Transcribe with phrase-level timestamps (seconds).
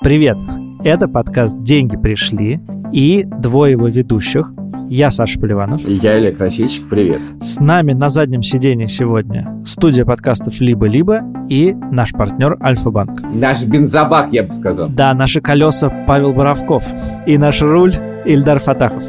[0.00, 0.38] Привет!
[0.82, 2.60] Это подкаст «Деньги пришли»
[2.92, 4.52] и двое его ведущих.
[4.96, 5.84] Я Саша Поливанов.
[5.84, 7.20] И я Илья Красильщик, привет.
[7.40, 13.22] С нами на заднем сидении сегодня студия подкастов «Либо-либо» и наш партнер Альфа-Банк.
[13.22, 14.88] Наш бензобак, я бы сказал.
[14.88, 16.84] Да, наши колеса Павел Боровков
[17.26, 17.94] и наш руль
[18.24, 19.02] Ильдар Фатахов.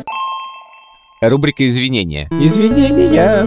[1.21, 2.30] Рубрика «Извинения».
[2.31, 3.45] Извинения.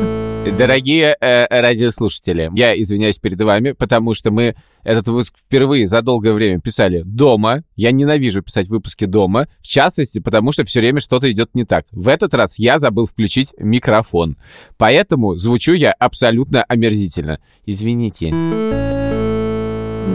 [0.56, 6.32] Дорогие э, радиослушатели, я извиняюсь перед вами, потому что мы этот выпуск впервые за долгое
[6.32, 7.62] время писали дома.
[7.76, 11.84] Я ненавижу писать выпуски дома, в частности, потому что все время что-то идет не так.
[11.92, 14.36] В этот раз я забыл включить микрофон,
[14.78, 17.38] поэтому звучу я абсолютно омерзительно.
[17.66, 18.34] Извините.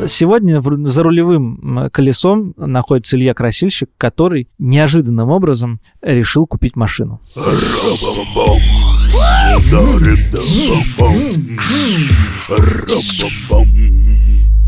[0.07, 7.21] Сегодня в- за рулевым колесом находится Илья Красильщик, который неожиданным образом решил купить машину.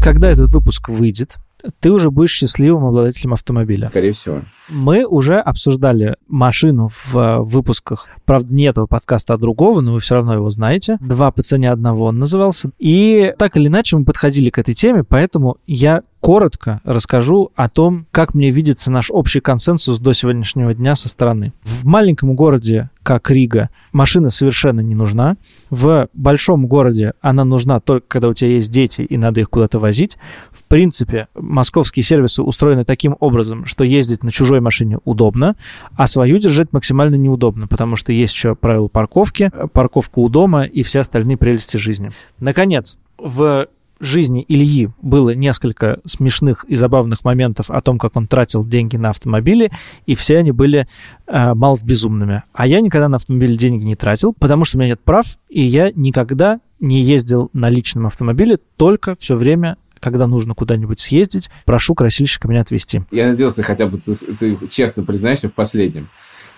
[0.01, 1.37] Когда этот выпуск выйдет,
[1.79, 3.87] ты уже будешь счастливым обладателем автомобиля.
[3.87, 4.41] Скорее всего.
[4.69, 9.99] Мы уже обсуждали машину в э, выпусках, правда, не этого подкаста, а другого, но вы
[9.99, 10.97] все равно его знаете.
[10.99, 12.71] «Два по цене одного» он назывался.
[12.77, 18.07] И так или иначе мы подходили к этой теме, поэтому я коротко расскажу о том,
[18.09, 21.53] как мне видится наш общий консенсус до сегодняшнего дня со стороны.
[21.61, 25.37] В маленьком городе, как Рига, машина совершенно не нужна.
[25.69, 29.77] В большом городе она нужна только когда у тебя есть дети и надо их куда-то
[29.77, 30.17] возить.
[30.49, 35.55] В принципе, московские сервисы устроены таким образом, что ездить на чужой машине удобно,
[35.95, 40.81] а свою держать максимально неудобно, потому что есть еще правила парковки, парковка у дома и
[40.81, 42.09] все остальные прелести жизни.
[42.39, 43.67] Наконец, в
[43.99, 49.09] жизни Ильи было несколько смешных и забавных моментов о том, как он тратил деньги на
[49.09, 49.71] автомобили,
[50.05, 50.87] и все они были
[51.27, 52.43] э, малость безумными.
[52.53, 55.61] А я никогда на автомобиль денег не тратил, потому что у меня нет прав, и
[55.61, 61.95] я никогда не ездил на личном автомобиле, только все время когда нужно куда-нибудь съездить, прошу
[61.95, 63.01] красильщика меня отвезти.
[63.09, 66.09] Я надеялся, хотя бы ты, ты честно признаешься в последнем.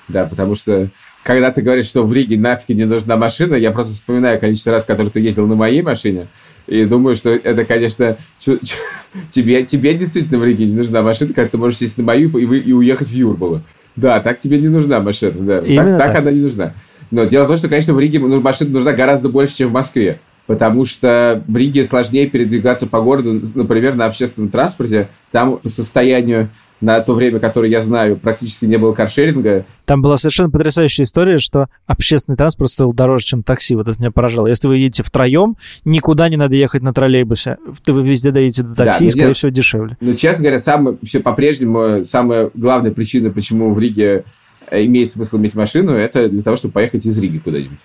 [0.07, 0.89] Да, потому что
[1.23, 4.85] когда ты говоришь, что в Риге нафиг не нужна машина, я просто вспоминаю количество раз,
[4.85, 6.27] которые ты ездил на моей машине,
[6.67, 8.77] и думаю, что это, конечно, чу- чу-
[9.29, 12.45] тебе, тебе действительно в Риге не нужна машина, когда ты можешь сесть на мою и,
[12.45, 13.61] вы- и уехать в Юрбалу.
[13.97, 15.61] Да, так тебе не нужна машина, да.
[15.61, 16.15] Так, так так.
[16.17, 16.73] она не нужна.
[17.11, 19.73] Но дело в том, что, конечно, в Риге ну, машина нужна гораздо больше, чем в
[19.73, 20.19] Москве.
[20.47, 25.09] Потому что в Риге сложнее передвигаться по городу, например, на общественном транспорте.
[25.31, 26.49] Там по состоянию
[26.79, 29.65] на то время, которое я знаю, практически не было каршеринга.
[29.85, 33.75] Там была совершенно потрясающая история, что общественный транспорт стоил дороже, чем такси.
[33.75, 34.47] Вот это меня поражало.
[34.47, 37.57] Если вы едете втроем, никуда не надо ехать на троллейбусе.
[37.85, 39.97] Вы везде доедете до Да, такси, но и, скорее дело- всего, дешевле.
[39.99, 44.23] Но, честно говоря, самое, все по-прежнему самая главная причина, почему в Риге
[44.69, 47.79] э, имеет смысл иметь машину, это для того, чтобы поехать из Риги куда-нибудь.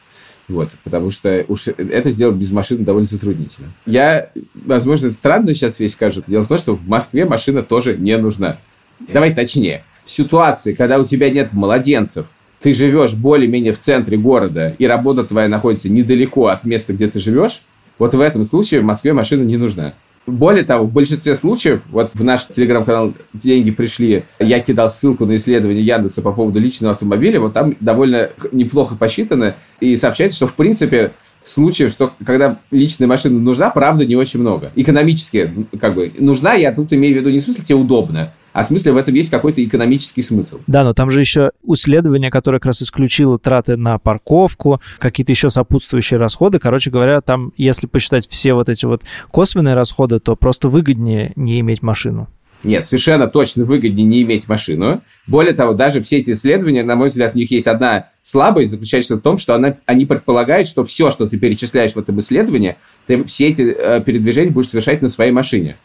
[0.49, 3.69] Вот, потому что уж это сделать без машины довольно затруднительно.
[3.87, 6.25] Я, возможно, странно сейчас весь скажет.
[6.27, 8.59] Дело в том, что в Москве машина тоже не нужна.
[8.99, 9.85] Давай точнее.
[10.05, 12.27] В ситуации, когда у тебя нет младенцев,
[12.59, 17.19] ты живешь более-менее в центре города, и работа твоя находится недалеко от места, где ты
[17.19, 17.63] живешь,
[17.99, 19.95] вот в этом случае в Москве машина не нужна.
[20.27, 25.35] Более того, в большинстве случаев, вот в наш телеграм-канал «Деньги пришли», я кидал ссылку на
[25.35, 30.55] исследование Яндекса по поводу личного автомобиля, вот там довольно неплохо посчитано, и сообщается, что, в
[30.55, 31.13] принципе,
[31.43, 34.71] случаев, что когда личная машина нужна, правда, не очень много.
[34.77, 38.63] Экономически, как бы, нужна, я тут имею в виду не в смысле тебе удобно, а
[38.63, 40.61] в смысле в этом есть какой-то экономический смысл.
[40.67, 45.51] Да, но там же еще исследование, которое как раз исключило траты на парковку, какие-то еще
[45.51, 46.59] сопутствующие расходы.
[46.59, 51.61] Короче говоря, там, если посчитать все вот эти вот косвенные расходы, то просто выгоднее не
[51.61, 52.29] иметь машину.
[52.65, 55.03] Нет, совершенно точно выгоднее не иметь машину.
[55.27, 59.17] Более того, даже все эти исследования, на мой взгляд, в них есть одна слабость, заключается
[59.17, 62.77] в том, что она, они предполагают, что все, что ты перечисляешь в этом исследовании,
[63.07, 65.77] ты все эти э, передвижения будешь совершать на своей машине.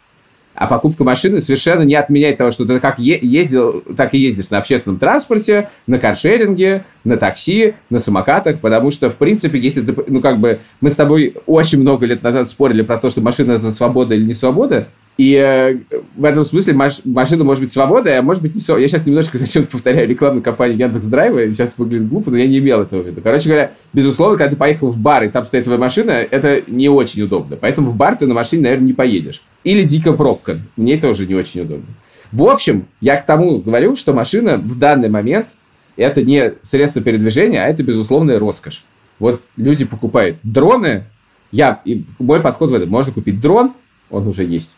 [0.57, 4.57] А покупка машины совершенно не отменяет того, что ты как ездил, так и ездишь на
[4.57, 10.19] общественном транспорте, на каршеринге, на такси, на самокатах, потому что, в принципе, если ты, ну,
[10.19, 13.71] как бы, мы с тобой очень много лет назад спорили про то, что машина это
[13.71, 14.87] свобода или не свобода,
[15.17, 15.77] и э,
[16.15, 18.83] в этом смысле маш- машина может быть свободой, а может быть не свободой.
[18.83, 22.59] Я сейчас немножко зачем повторяю рекламную кампанию Яндекс Драйва, сейчас выглядит глупо, но я не
[22.59, 23.21] имел этого в виду.
[23.21, 26.89] Короче говоря, безусловно, когда ты поехал в бар, и там стоит твоя машина, это не
[26.89, 27.57] очень удобно.
[27.57, 29.41] Поэтому в бар ты на машине, наверное, не поедешь.
[29.67, 30.61] Или дикая пробка.
[30.77, 31.87] Мне тоже не очень удобно.
[32.31, 35.49] В общем, я к тому говорю, что машина в данный момент
[35.97, 38.85] это не средство передвижения, а это безусловная роскошь.
[39.19, 41.07] Вот люди покупают дроны,
[41.51, 42.87] Я, и мой подход в этом.
[42.87, 43.73] Можно купить дрон,
[44.09, 44.77] он уже есть.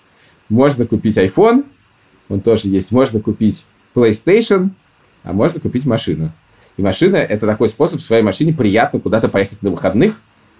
[0.50, 1.65] Можно купить iPhone,
[2.27, 2.91] он тоже есть.
[2.91, 4.71] Можно купить PlayStation,
[5.21, 6.31] а можно купить машину.
[6.77, 10.19] И машина– это такой способ в своей машине приятно куда-то поехать на выходных,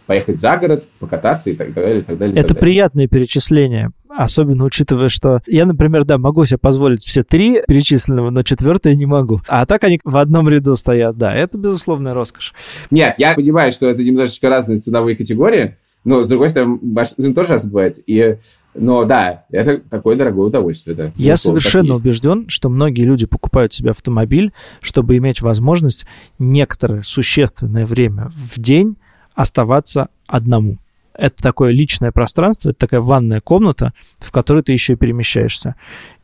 [0.10, 2.36] поехать за город, покататься и так далее, и так далее.
[2.36, 2.62] Это так далее.
[2.62, 8.42] приятное перечисление, особенно учитывая, что я, например, да, могу себе позволить все три перечисленного, но
[8.42, 9.42] четвертое не могу.
[9.48, 12.56] А так они в одном ряду стоят, да, это безусловная роскошь.
[12.90, 17.50] Нет, я понимаю, что это немножечко разные ценовые категории, но, с другой стороны, машина тоже
[17.50, 18.00] раз бывает.
[18.08, 18.38] И,
[18.74, 21.04] но да, это такое дорогое удовольствие, да.
[21.18, 26.08] Я Безусловно, совершенно убежден, что многие люди покупают себе автомобиль, чтобы иметь возможность
[26.40, 28.96] некоторое существенное время в день
[29.40, 30.80] оставаться одному.
[31.14, 35.76] Это такое личное пространство, это такая ванная комната, в которой ты еще и перемещаешься.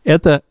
[0.03, 0.41] Это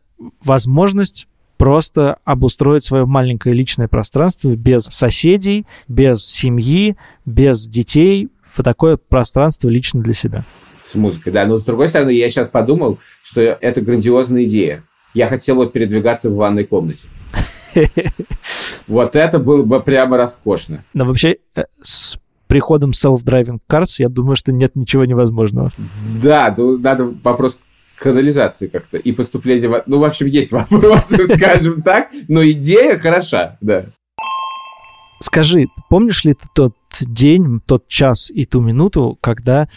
[0.43, 1.29] возможность
[1.59, 6.97] просто обустроить свое маленькое личное пространство без соседей, без семьи,
[7.27, 10.45] без детей, в такое пространство лично для себя.
[10.87, 11.45] С музыкой, да.
[11.45, 14.85] Но, с другой стороны, я сейчас подумал, что это грандиозная идея.
[15.13, 17.09] Я хотел вот передвигаться в ванной комнате.
[18.87, 20.85] Вот это было бы прямо роскошно.
[20.93, 25.71] Но вообще э, с приходом self-driving cars, я думаю, что нет ничего невозможного.
[26.23, 27.59] Да, ну, надо вопрос
[27.99, 29.69] канализации как-то и поступление...
[29.69, 33.87] в- Ну, в общем, есть вопросы, скажем так, но идея хороша, да.
[35.21, 39.69] Скажи, помнишь ли ты тот день, тот час и ту минуту, когда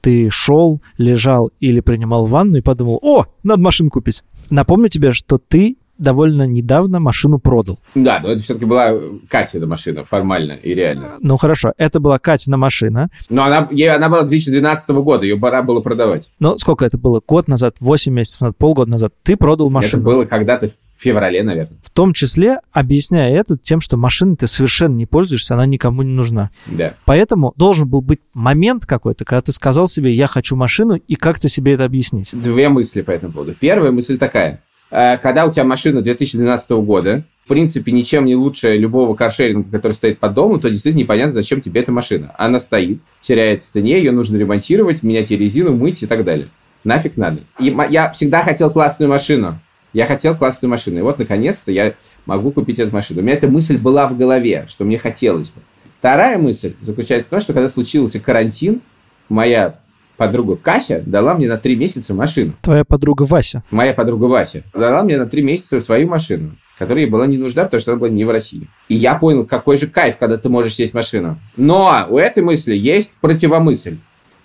[0.00, 4.22] ты шел, лежал или принимал ванну и подумал, о, надо машину купить?
[4.50, 7.78] Напомню тебе, что ты довольно недавно машину продал.
[7.94, 8.92] Да, но это все-таки была
[9.28, 11.16] Катина машина, формально и реально.
[11.20, 13.08] Ну хорошо, это была Катина машина.
[13.30, 16.30] Но она, ей, она была 2012 года, ее пора было продавать.
[16.38, 17.20] Но сколько это было?
[17.26, 19.12] Год назад, 8 месяцев назад, полгода назад.
[19.22, 20.02] Ты продал Это машину.
[20.02, 21.78] было когда-то в феврале, наверное.
[21.82, 26.12] В том числе объясняя это тем, что машиной ты совершенно не пользуешься, она никому не
[26.12, 26.50] нужна.
[26.66, 26.94] Да.
[27.04, 31.40] Поэтому должен был быть момент какой-то, когда ты сказал себе, я хочу машину, и как
[31.40, 32.28] ты себе это объяснить?
[32.32, 33.54] Две мысли по этому поводу.
[33.58, 34.62] Первая мысль такая.
[34.92, 39.92] Э, Когда у тебя машина 2012 года, в принципе, ничем не лучше любого каршеринга, который
[39.92, 42.34] стоит под домом, то действительно непонятно, зачем тебе эта машина.
[42.38, 46.48] Она стоит, теряет в цене, ее нужно ремонтировать, менять ей резину, мыть и так далее.
[46.84, 47.40] Нафиг надо.
[47.58, 49.58] И я всегда хотел классную машину.
[49.94, 50.98] Я хотел классную машину.
[50.98, 51.94] И вот, наконец-то, я
[52.26, 53.20] могу купить эту машину.
[53.20, 55.62] У меня эта мысль была в голове, что мне хотелось бы.
[55.96, 58.82] Вторая мысль заключается в том, что когда случился карантин,
[59.28, 59.80] моя
[60.26, 62.52] подруга Кася дала мне на три месяца машину.
[62.62, 63.64] Твоя подруга Вася.
[63.72, 67.64] Моя подруга Вася дала мне на три месяца свою машину, которая ей была не нужна,
[67.64, 68.68] потому что она была не в России.
[68.88, 71.40] И я понял, какой же кайф, когда ты можешь сесть в машину.
[71.56, 73.96] Но у этой мысли есть противомысль,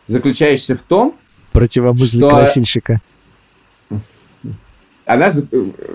[0.08, 1.16] заключающаяся в том,
[1.52, 3.00] Противомысль Что- красильщика.
[5.06, 5.46] она за-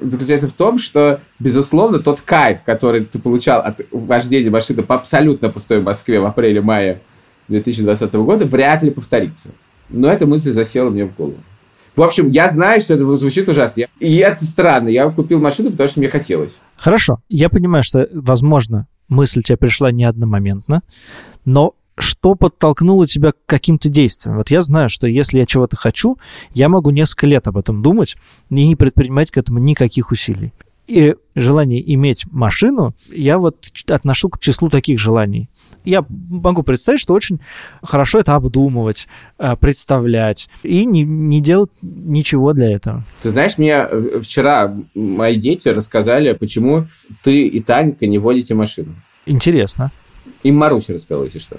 [0.02, 5.48] заключается в том, что, безусловно, тот кайф, который ты получал от вождения машины по абсолютно
[5.50, 7.00] пустой Москве в апреле-мае
[7.48, 9.50] 2020 года, вряд ли повторится.
[9.88, 11.38] Но эта мысль засела мне в голову.
[11.94, 13.84] В общем, я знаю, что это звучит ужасно.
[14.00, 14.88] И это странно.
[14.88, 16.58] Я купил машину, потому что мне хотелось.
[16.76, 20.82] Хорошо, я понимаю, что, возможно, мысль тебе пришла не одномоментно,
[21.44, 24.38] но что подтолкнуло тебя к каким-то действиям?
[24.38, 26.16] Вот я знаю, что если я чего-то хочу,
[26.54, 28.16] я могу несколько лет об этом думать
[28.48, 30.52] и не предпринимать к этому никаких усилий.
[30.86, 35.48] И желание иметь машину я вот отношу к числу таких желаний.
[35.84, 37.40] Я могу представить, что очень
[37.82, 39.08] хорошо это обдумывать,
[39.38, 43.04] э, представлять и не, не делать ничего для этого.
[43.22, 46.88] Ты знаешь, мне э, вчера мои дети рассказали, почему
[47.22, 48.94] ты и Танька не водите машину.
[49.24, 49.92] Интересно.
[50.42, 51.58] Им Маруся рассказала, если что.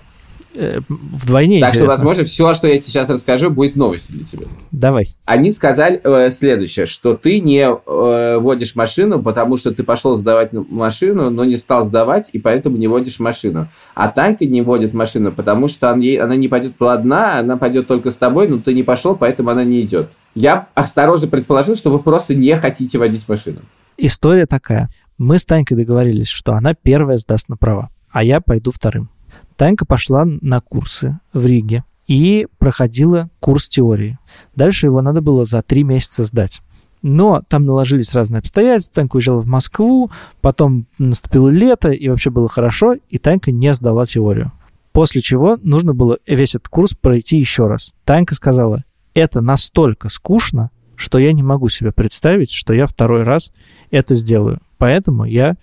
[0.56, 1.96] Э, Вдвойне Так что, интересно.
[1.98, 4.46] возможно, все, что я сейчас расскажу, будет новостью для тебя.
[4.72, 5.08] Давай.
[5.26, 10.52] Они сказали э, следующее, что ты не э, водишь машину, потому что ты пошел сдавать
[10.54, 13.68] машину, но не стал сдавать, и поэтому не водишь машину.
[13.96, 17.88] А Танька не водит машину, потому что он ей- она не пойдет одна, она пойдет
[17.88, 20.12] только с тобой, но ты не пошел, поэтому она не идет.
[20.36, 23.62] Я осторожно предположил, что вы просто не хотите водить машину.
[23.98, 24.90] История такая.
[25.18, 29.10] Мы с Танькой договорились, что она первая сдаст на права, а я пойду вторым.
[29.56, 34.20] Танька пошла на курсы в Риге и проходила курс теории.
[34.56, 36.62] Дальше его надо было за три месяца сдать.
[37.02, 38.96] Но там наложились разные обстоятельства.
[38.96, 40.10] Танька уезжала в Москву,
[40.42, 44.52] потом наступило лето, и вообще было хорошо, и Танька не сдала теорию.
[44.94, 47.92] После чего нужно было весь этот курс пройти еще раз.
[48.06, 48.84] Танька сказала,
[49.14, 53.52] это настолько скучно, что я не могу себе представить, что я второй раз
[53.92, 54.62] это сделаю.
[54.78, 55.56] Поэтому я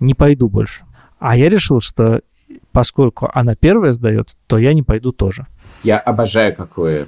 [0.00, 0.84] не пойду больше.
[1.18, 2.22] А я решил, что
[2.72, 5.46] поскольку она первая сдает, то я не пойду тоже.
[5.82, 7.06] Я обожаю, как вы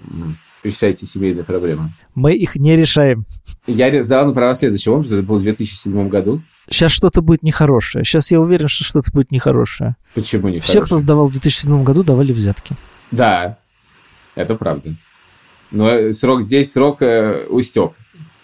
[0.63, 1.91] решаете семейные проблемы.
[2.15, 3.25] Мы их не решаем.
[3.67, 6.43] Я сдавал на права следующего образа, это было в 2007 году.
[6.69, 8.05] Сейчас что-то будет нехорошее.
[8.05, 9.97] Сейчас я уверен, что что-то будет нехорошее.
[10.15, 12.77] Почему не Все, кто сдавал в 2007 году, давали взятки.
[13.11, 13.59] Да.
[14.35, 14.95] Это правда.
[15.71, 17.93] Но срок здесь срок э, устек.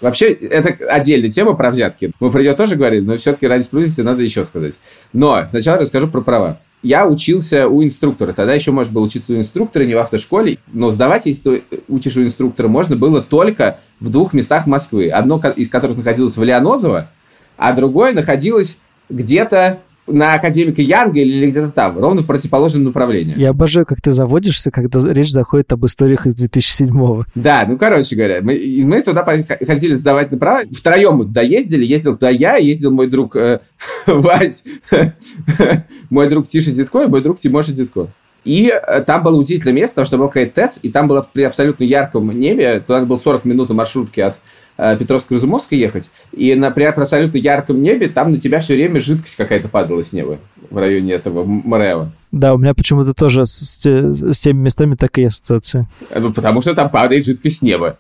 [0.01, 2.13] Вообще, это отдельная тема про взятки.
[2.21, 4.75] Мы про нее тоже говорили, но все-таки ради справедливости надо еще сказать.
[5.13, 6.61] Но сначала расскажу про права.
[6.83, 8.33] Я учился у инструктора.
[8.33, 10.59] Тогда еще можно было учиться у инструктора, не в автошколе.
[10.73, 15.09] Но сдавать, если ты учишь у инструктора, можно было только в двух местах Москвы.
[15.09, 17.11] Одно из которых находилось в Леонозово,
[17.57, 18.77] а другое находилось
[19.09, 23.39] где-то на академика Янга или где-то там, ровно в противоположном направлении.
[23.39, 27.25] Я обожаю, как ты заводишься, когда речь заходит об историях из 2007-го.
[27.35, 30.63] Да, ну, короче говоря, мы, мы туда ходили сдавать на права.
[30.71, 31.85] Втроем мы туда ездили.
[31.85, 33.61] Ездил туда я, ездил мой друг э,
[34.07, 34.65] Вась,
[36.11, 38.09] мой друг Тиша Дедко и мой друг Тимоша Дедко.
[38.47, 41.43] И э, там было удивительное место, потому что был какой-то ТЭЦ, и там было при
[41.43, 44.39] абсолютно ярком небе, туда было 40 минут маршрутки от
[44.79, 49.35] э, Петровско-Разумовска ехать, и на, при абсолютно ярком небе там на тебя все время жидкость
[49.35, 50.39] какая-то падала с неба
[50.71, 52.13] в районе этого Мрева.
[52.31, 55.89] Да, у меня почему-то тоже с, с теми местами такие ассоциации.
[56.09, 57.99] Э, ну, потому что там падает жидкость с неба.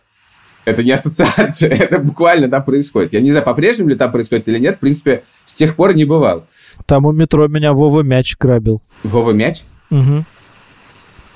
[0.65, 3.15] Это не ассоциация, это буквально там происходит.
[3.15, 4.77] Я не знаю, по-прежнему ли там происходит или нет.
[4.77, 6.45] В принципе, с тех пор не бывал.
[6.87, 8.81] Там у метро меня Вова мяч грабил.
[9.03, 9.65] Вова мяч?
[9.91, 10.25] Угу.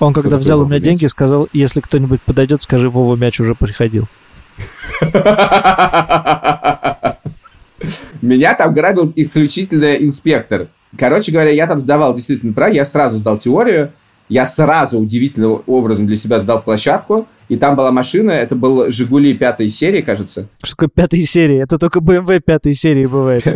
[0.01, 0.85] Он когда взял у меня мяч?
[0.85, 4.09] деньги, сказал, если кто-нибудь подойдет, скажи, Вова мяч уже приходил.
[8.21, 10.69] Меня там грабил исключительно инспектор.
[10.99, 13.93] Короче говоря, я там сдавал действительно прав, я сразу сдал теорию,
[14.31, 19.35] я сразу удивительным образом для себя сдал площадку, и там была машина, это был «Жигули»
[19.35, 20.47] пятой серии, кажется.
[20.63, 21.61] Что такое пятой серии?
[21.61, 23.45] Это только BMW пятой серии бывает.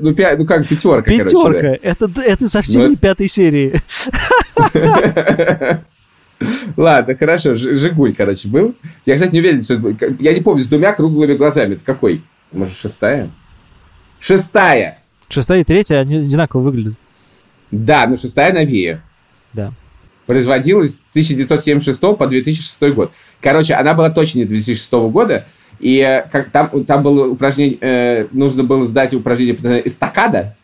[0.00, 3.80] Ну, ну как пятерка, Пятерка, это, совсем ну, не пятой серии.
[6.76, 8.74] Ладно, хорошо, Жигуль, короче, был.
[9.06, 9.74] Я, кстати, не уверен, что.
[10.18, 11.74] Я не помню, с двумя круглыми глазами.
[11.74, 12.24] Это какой?
[12.50, 13.30] Может, шестая?
[14.18, 14.98] Шестая!
[15.28, 16.98] Шестая и третья, они одинаково выглядят.
[17.70, 19.00] Да, но шестая новее.
[19.52, 19.72] Да
[20.26, 23.12] производилась с 1976 по 2006 год.
[23.40, 25.46] Короче, она была точно не 2006 года,
[25.80, 30.56] и э, как, там, там было упражнение, э, нужно было сдать упражнение эстакада,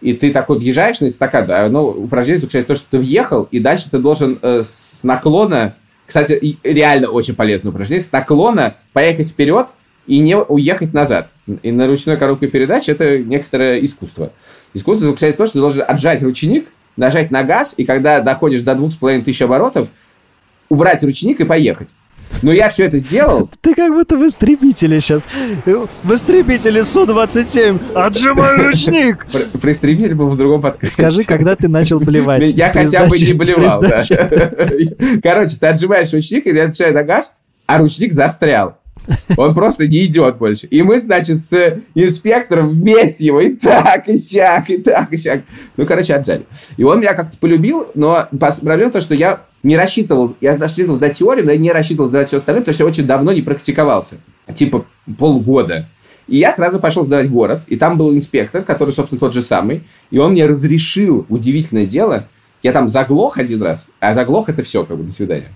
[0.00, 3.44] и ты такой въезжаешь на эстакаду, а оно, упражнение заключается в том, что ты въехал,
[3.50, 9.30] и дальше ты должен э, с наклона, кстати, реально очень полезное упражнение, с наклона поехать
[9.30, 9.68] вперед
[10.06, 11.30] и не уехать назад.
[11.62, 14.32] И на ручной коробке передач это некоторое искусство.
[14.74, 18.62] Искусство заключается в том, что ты должен отжать ручник, нажать на газ, и когда доходишь
[18.62, 19.88] до двух с половиной тысяч оборотов,
[20.68, 21.90] убрать ручник и поехать.
[22.40, 23.50] Но я все это сделал.
[23.60, 25.28] Ты как будто в истребителе сейчас.
[25.66, 27.94] В истребителе Су-27.
[27.94, 29.26] Отжимай ручник.
[29.60, 30.94] Про истребитель был в другом подкасте.
[30.94, 32.42] Скажи, когда ты начал блевать.
[32.52, 34.02] Я хотя бы не блевал, да.
[35.22, 37.34] Короче, ты отжимаешь ручник, и я отвечаю на газ,
[37.66, 38.78] а ручник застрял.
[39.36, 40.66] Он просто не идет больше.
[40.66, 45.42] И мы, значит, с инспектором вместе его и так, и сяк, и так, и сяк.
[45.76, 46.46] Ну, короче, отжали.
[46.76, 50.96] И он меня как-то полюбил, но проблема в том, что я не рассчитывал, я рассчитывал
[50.96, 53.42] сдать теорию, но я не рассчитывал сдать все остальное, потому что я очень давно не
[53.42, 54.16] практиковался.
[54.54, 54.86] Типа
[55.18, 55.88] полгода.
[56.28, 59.84] И я сразу пошел сдавать город, и там был инспектор, который, собственно, тот же самый,
[60.10, 62.28] и он мне разрешил, удивительное дело,
[62.62, 65.48] я там заглох один раз, а заглох это все, как бы, до свидания.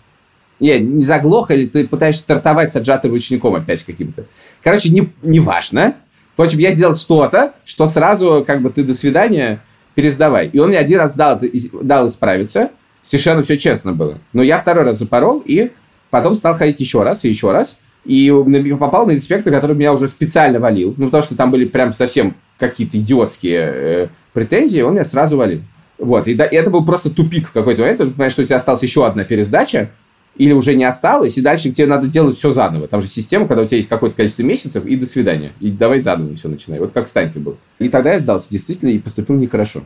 [0.59, 4.25] Не, не заглох, или ты пытаешься стартовать с отжатым ручником опять каким-то.
[4.63, 5.97] Короче, не, не важно.
[6.33, 9.63] Впрочем, я сделал что-то, что сразу как бы ты до свидания
[9.95, 10.49] пересдавай.
[10.49, 11.41] И он мне один раз дал,
[11.83, 12.71] дал исправиться.
[13.03, 14.19] Совершенно все честно было.
[14.33, 15.73] Но я второй раз запорол, и
[16.11, 17.79] потом стал ходить еще раз и еще раз.
[18.05, 18.33] И
[18.79, 20.95] попал на инспектора, который меня уже специально валил.
[20.97, 25.63] Ну, потому что там были прям совсем какие-то идиотские э, претензии, он меня сразу валил.
[25.99, 27.99] Вот, и, да, и это был просто тупик в какой-то момент.
[27.99, 29.91] Ты понимаешь, что у тебя осталась еще одна пересдача,
[30.39, 32.89] или уже не осталось, и дальше тебе надо делать все заново.
[32.89, 35.53] Там же система, когда у тебя есть какое-то количество месяцев, и до свидания.
[35.61, 36.79] И давай заново все начинай.
[36.79, 37.57] Вот как с Танькой был.
[37.79, 39.83] И тогда я сдался действительно и поступил нехорошо.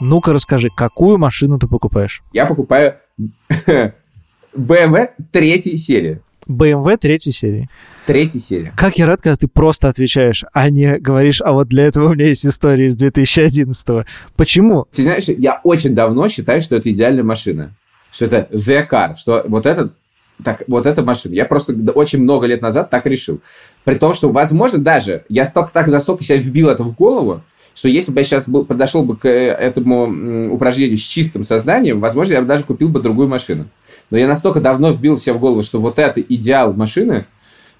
[0.00, 2.22] Ну-ка расскажи, какую машину ты покупаешь?
[2.32, 2.96] Я покупаю
[4.56, 6.20] BMW третьей серии.
[6.48, 7.68] BMW третьей серии.
[8.04, 8.72] Третьей серии.
[8.76, 12.14] Как я рад, когда ты просто отвечаешь, а не говоришь, а вот для этого у
[12.14, 14.04] меня есть история из 2011 -го.
[14.36, 14.86] Почему?
[14.92, 17.72] Ты знаешь, я очень давно считаю, что это идеальная машина
[18.12, 19.92] что это the car, что вот это
[20.44, 21.34] так, вот эта машина.
[21.34, 23.40] Я просто очень много лет назад так решил.
[23.84, 27.42] При том, что, возможно, даже я столько так настолько себя вбил это в голову,
[27.74, 32.00] что если бы я сейчас был, подошел бы к э, этому упражнению с чистым сознанием,
[32.00, 33.66] возможно, я бы даже купил бы другую машину.
[34.10, 37.26] Но я настолько давно вбил себе в голову, что вот это идеал машины,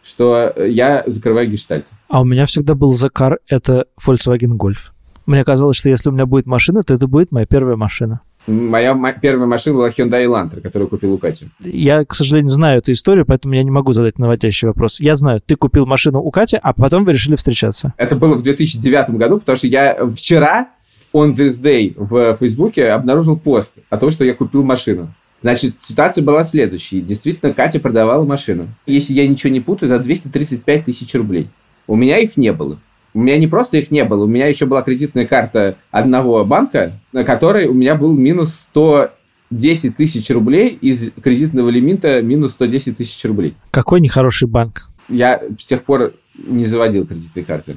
[0.02, 1.84] что я закрываю гештальт.
[2.08, 4.92] А у меня всегда был закар, это Volkswagen Golf.
[5.26, 8.22] Мне казалось, что если у меня будет машина, то это будет моя первая машина.
[8.46, 11.48] Моя первая машина была Hyundai Elantra, которую купил у Кати.
[11.60, 15.00] Я, к сожалению, знаю эту историю, поэтому я не могу задать наводящий вопрос.
[15.00, 17.94] Я знаю, ты купил машину у Кати, а потом вы решили встречаться.
[17.96, 20.68] Это было в 2009 году, потому что я вчера
[21.12, 25.14] on this day в Фейсбуке обнаружил пост о том, что я купил машину.
[25.42, 27.00] Значит, ситуация была следующей.
[27.00, 28.68] Действительно, Катя продавала машину.
[28.86, 31.48] Если я ничего не путаю, за 235 тысяч рублей.
[31.86, 32.78] У меня их не было.
[33.14, 37.00] У меня не просто их не было, у меня еще была кредитная карта одного банка,
[37.12, 43.22] на которой у меня был минус 110 тысяч рублей из кредитного лимита минус 110 тысяч
[43.24, 43.54] рублей.
[43.70, 44.88] Какой нехороший банк.
[45.08, 47.76] Я с тех пор не заводил кредитные карты.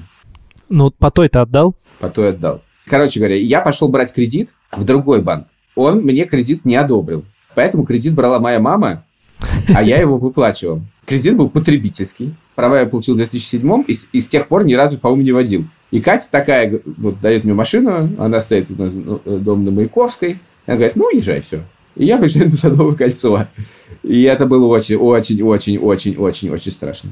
[0.70, 1.76] Ну, по той-то отдал?
[2.00, 2.62] По той отдал.
[2.86, 5.48] Короче говоря, я пошел брать кредит в другой банк.
[5.76, 7.26] Он мне кредит не одобрил.
[7.56, 9.06] Поэтому кредит брала моя мама,
[9.74, 10.82] а я его выплачивал.
[11.06, 12.34] Кредит был потребительский.
[12.56, 15.66] Права я получил в 2007 и, и с тех пор ни разу, по-моему, не водил.
[15.92, 18.92] И Катя такая, вот, дает мне машину, она стоит у нас
[19.26, 21.64] э, дом на Маяковской, она говорит, ну, езжай, все.
[21.96, 23.48] И я выезжаю на Садовое кольцо.
[24.04, 27.12] И это было очень, очень, очень, очень, очень, очень страшно.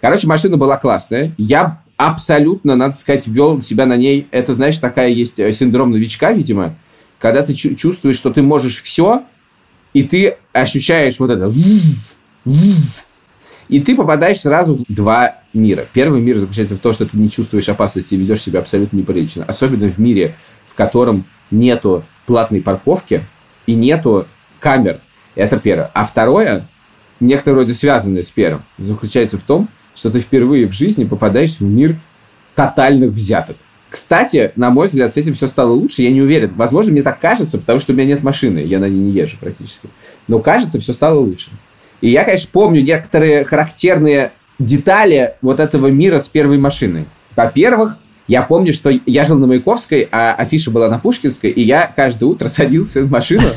[0.00, 1.34] Короче, машина была классная.
[1.38, 4.28] Я абсолютно, надо сказать, вел себя на ней.
[4.30, 6.76] Это, знаешь, такая есть э, синдром новичка, видимо,
[7.18, 9.24] когда ты чувствуешь, что ты можешь все,
[9.98, 11.52] и ты ощущаешь вот это
[13.68, 15.86] и ты попадаешь сразу в два мира.
[15.92, 19.44] Первый мир заключается в том, что ты не чувствуешь опасности и ведешь себя абсолютно неприлично.
[19.44, 20.36] Особенно в мире,
[20.68, 23.24] в котором нету платной парковки
[23.66, 24.28] и нету
[24.60, 25.00] камер.
[25.34, 25.90] Это первое.
[25.94, 26.68] А второе,
[27.18, 31.62] некоторое вроде связанное с первым, заключается в том, что ты впервые в жизни попадаешь в
[31.62, 31.96] мир
[32.54, 33.56] тотальных взяток.
[33.90, 36.02] Кстати, на мой взгляд, с этим все стало лучше.
[36.02, 36.52] Я не уверен.
[36.56, 38.58] Возможно, мне так кажется, потому что у меня нет машины.
[38.58, 39.88] Я на ней не езжу практически.
[40.26, 41.50] Но кажется, все стало лучше.
[42.00, 47.06] И я, конечно, помню некоторые характерные детали вот этого мира с первой машиной.
[47.34, 51.90] Во-первых, я помню, что я жил на Маяковской, а афиша была на Пушкинской, и я
[51.94, 53.48] каждое утро садился в машину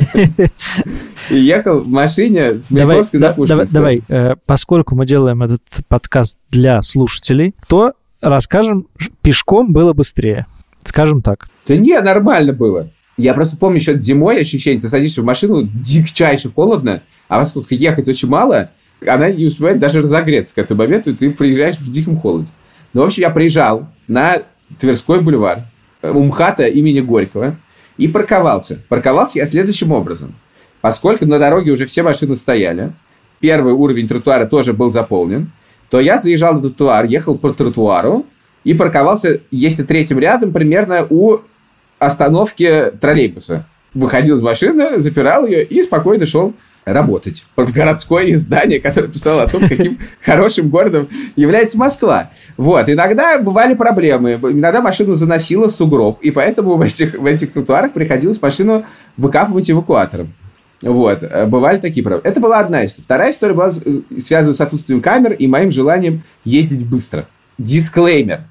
[1.30, 3.74] и ехал в машине с Маяковской на Пушкинской.
[3.74, 8.88] Давай, э, поскольку мы делаем этот подкаст для слушателей, то расскажем,
[9.22, 10.46] пешком было быстрее.
[10.84, 11.48] Скажем так.
[11.68, 12.90] Да не, нормально было.
[13.18, 18.08] Я просто помню еще зимой ощущение, ты садишься в машину, дичайше холодно, а поскольку ехать
[18.08, 18.72] очень мало,
[19.06, 22.52] она не успевает даже разогреться к этому моменту, и ты приезжаешь в диком холоде.
[22.94, 24.44] Ну, в общем, я приезжал на
[24.80, 25.66] Тверской бульвар,
[26.02, 27.58] у МХАТа имени Горького,
[27.98, 28.80] и парковался.
[28.90, 30.34] Парковался я следующим образом.
[30.82, 32.94] Поскольку на дороге уже все машины стояли,
[33.40, 35.52] первый уровень тротуара тоже был заполнен,
[35.92, 38.26] то я заезжал на тротуар, ехал по тротуару
[38.64, 41.40] и парковался, если третьим рядом, примерно у
[42.00, 43.68] остановки троллейбуса.
[43.94, 46.54] Выходил из машины, запирал ее и спокойно шел
[46.86, 52.32] работать городское издание, которое писало о том, каким хорошим городом является Москва.
[52.56, 52.90] Вот.
[52.90, 54.34] Иногда бывали проблемы.
[54.34, 58.86] Иногда машину заносило сугроб, и поэтому в этих, в этих тротуарах приходилось машину
[59.18, 60.34] выкапывать эвакуатором.
[60.82, 61.24] Вот.
[61.48, 62.28] Бывали такие проблемы.
[62.28, 63.06] Это была одна история.
[63.06, 63.70] Вторая история была
[64.18, 67.28] связана с отсутствием камер и моим желанием ездить быстро.
[67.58, 68.46] Дисклеймер.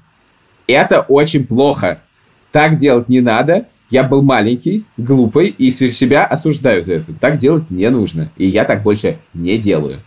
[0.67, 2.01] Это очень плохо.
[2.51, 3.65] Так делать не надо.
[3.89, 7.13] Я был маленький, глупый и себя осуждаю за это.
[7.13, 8.31] Так делать не нужно.
[8.37, 9.99] И я так больше не делаю.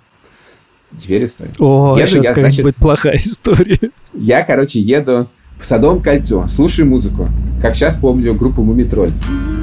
[0.99, 1.51] Теперь история.
[1.59, 3.79] О, еду сейчас я, значит, будет плохая история.
[4.15, 7.29] Я, короче, еду в Садовом кольцо, слушаю музыку.
[7.61, 9.13] Как сейчас помню группу Мумитроль.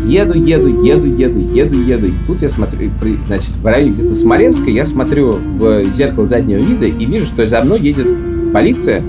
[0.05, 2.07] Еду, еду, еду, еду, еду, еду.
[2.07, 2.89] И тут я смотрю,
[3.27, 7.61] значит, в районе где-то Смоленска, я смотрю в зеркало заднего вида и вижу, что за
[7.61, 8.07] мной едет
[8.51, 9.03] полиция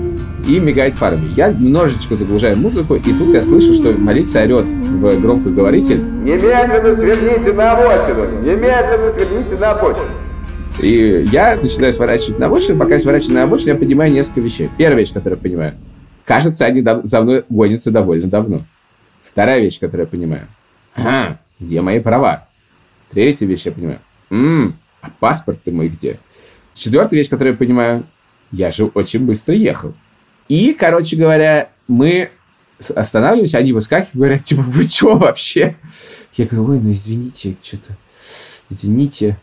[0.47, 1.23] и мигает фарами.
[1.35, 5.99] Я немножечко заглушаю музыку, и тут я слышу, что полиция орет в громкоговоритель.
[6.23, 8.41] Немедленно сверните на обочину!
[8.41, 10.05] Немедленно сверните на обочину!
[10.81, 12.79] И я начинаю сворачивать на обочину.
[12.79, 14.69] Пока я сворачиваю на обочину, я понимаю несколько вещей.
[14.77, 15.73] Первая вещь, которую я понимаю.
[16.25, 18.61] Кажется, они за мной гонятся довольно давно.
[19.23, 20.47] Вторая вещь, которую я понимаю.
[20.95, 22.47] Ага, где мои права?
[23.09, 23.99] Третья вещь я понимаю.
[24.29, 26.19] М-м, а паспорт ты мой где?
[26.73, 28.05] Четвертая вещь, которую я понимаю.
[28.51, 29.93] Я же очень быстро ехал.
[30.47, 32.29] И, короче говоря, мы
[32.95, 35.77] останавливаемся, они выскакивают, говорят, типа, вы что вообще?
[36.33, 37.97] Я говорю, ой, ну извините, что-то,
[38.69, 39.37] извините.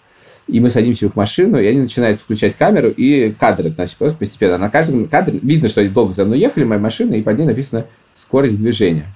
[0.46, 4.18] И мы садимся в их машину, и они начинают включать камеру, и кадры, значит, просто
[4.18, 4.58] постепенно.
[4.58, 7.46] На каждом кадре видно, что они долго за мной ехали, моя машина, и под ней
[7.46, 9.14] написано скорость движения.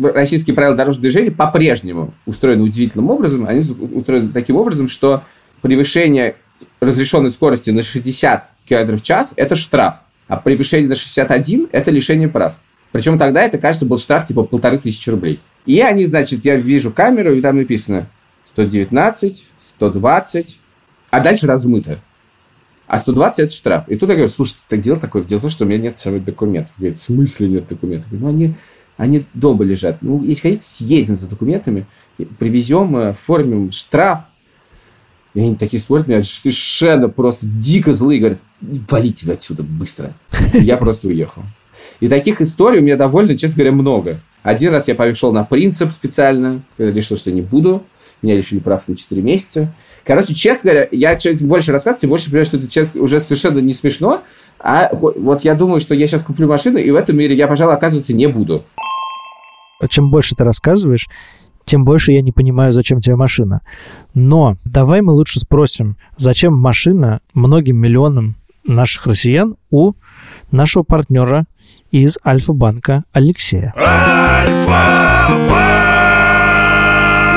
[0.00, 3.46] Российские правила дорожного движения по-прежнему устроены удивительным образом.
[3.46, 5.24] Они устроены таким образом, что
[5.62, 6.36] превышение
[6.80, 9.96] разрешенной скорости на 60 км в час– это штраф
[10.30, 12.54] а превышение на 61– это лишение прав.
[12.92, 15.40] Причем тогда это, кажется, был штраф типа полторы тысячи рублей.
[15.66, 18.06] И они, значит, я вижу камеру, и там написано
[18.52, 19.44] 119,
[19.76, 20.58] 120,
[21.10, 22.00] а дальше размыто.
[22.86, 23.88] А 120– это штраф.
[23.88, 25.98] И тут я говорю, слушайте, так дело такое, дело в том, что у меня нет
[25.98, 26.74] с собой документов.
[26.78, 28.08] Говорит, в смысле нет документов?
[28.12, 28.54] Ну, они,
[29.00, 30.02] они дома лежат.
[30.02, 31.86] Ну, если хотите, съездим за документами,
[32.38, 34.26] привезем, э, оформим штраф,
[35.32, 40.12] и они такие смотрят меня совершенно просто дико злые, говорят, валите отсюда быстро.
[40.52, 41.44] И я просто уехал.
[42.00, 44.20] И таких историй у меня довольно, честно говоря, много.
[44.42, 47.82] Один раз я пошел на принцип специально, решил, что не буду.
[48.20, 49.74] Меня лишили прав на 4 месяца.
[50.04, 53.60] Короче, честно говоря, я чем больше рассказываю, тем больше понимаю, что это честно, уже совершенно
[53.60, 54.24] не смешно.
[54.58, 57.72] А вот я думаю, что я сейчас куплю машину, и в этом мире я, пожалуй,
[57.72, 58.66] оказываться не буду.
[59.88, 61.08] Чем больше ты рассказываешь,
[61.64, 63.60] тем больше я не понимаю, зачем тебе машина.
[64.14, 69.92] Но давай мы лучше спросим, зачем машина многим миллионам наших россиян у
[70.50, 71.44] нашего партнера
[71.90, 73.72] из Альфа-банка Алексея.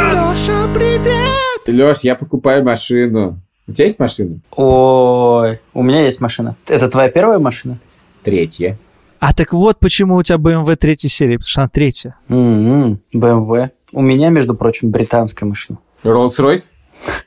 [0.09, 1.67] Леша, привет!
[1.67, 3.39] Леш, я покупаю машину.
[3.67, 4.39] У тебя есть машина?
[4.55, 6.55] Ой, у меня есть машина.
[6.67, 7.79] Это твоя первая машина?
[8.23, 8.77] Третья.
[9.25, 12.17] А так вот почему у тебя BMW третьей серии, потому что она третья.
[12.27, 12.97] Mm-hmm.
[13.15, 13.69] BMW.
[13.93, 15.79] У меня, между прочим, британская машина.
[16.03, 16.71] Rolls-Royce?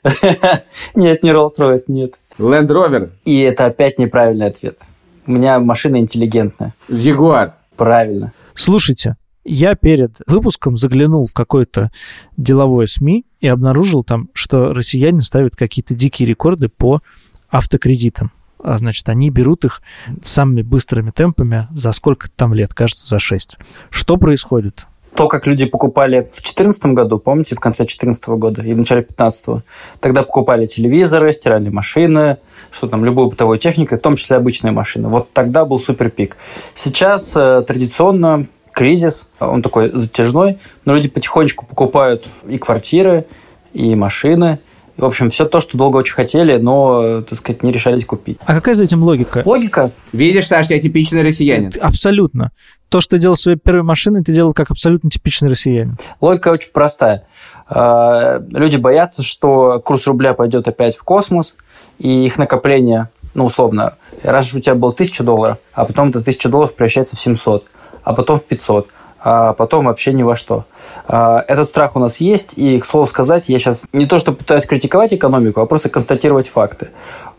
[0.94, 2.12] Нет, не Rolls-Royce, нет.
[2.38, 3.12] Land Rover?
[3.24, 4.82] И это опять неправильный ответ.
[5.26, 6.74] У меня машина интеллигентная.
[6.90, 7.52] Jaguar?
[7.78, 8.35] Правильно.
[8.54, 11.90] Слушайте, я перед выпуском заглянул в какое-то
[12.37, 17.00] деловое СМИ и обнаружил там, что россияне ставят какие-то дикие рекорды по
[17.48, 18.32] автокредитам.
[18.66, 19.81] А, значит, они берут их
[20.24, 23.59] самыми быстрыми темпами за сколько там лет, кажется, за 6.
[23.90, 24.87] Что происходит?
[25.14, 29.00] то, как люди покупали в 2014 году, помните, в конце 2014 года и в начале
[29.00, 29.64] 2015,
[29.98, 32.37] тогда покупали телевизоры, стиральные машины,
[32.70, 35.09] что там, любую бытовую технику, в том числе обычные машины.
[35.09, 36.37] Вот тогда был супер пик.
[36.74, 43.26] Сейчас э, традиционно кризис, он такой затяжной, но люди потихонечку покупают и квартиры,
[43.72, 44.59] и машины,
[44.96, 48.38] в общем, все то, что долго очень хотели, но, так сказать, не решались купить.
[48.46, 49.42] А какая за этим логика?
[49.44, 49.92] Логика?
[50.12, 51.72] Видишь, Саш, я типичный россиянин.
[51.80, 52.52] Абсолютно.
[52.88, 55.96] То, что ты делал своей первой машиной, ты делал как абсолютно типичный россиянин.
[56.20, 57.26] Логика очень простая.
[57.68, 61.56] А, люди боятся, что курс рубля пойдет опять в космос,
[61.98, 66.48] и их накопление, ну, условно, раз у тебя было 1000 долларов, а потом это 1000
[66.48, 67.66] долларов превращается в 700,
[68.02, 68.88] а потом в 500,
[69.20, 70.64] а потом вообще ни во что.
[71.09, 74.33] А, этот страх у нас есть, и, к слову сказать, я сейчас не то, что
[74.33, 76.88] пытаюсь критиковать экономику, а просто констатировать факты.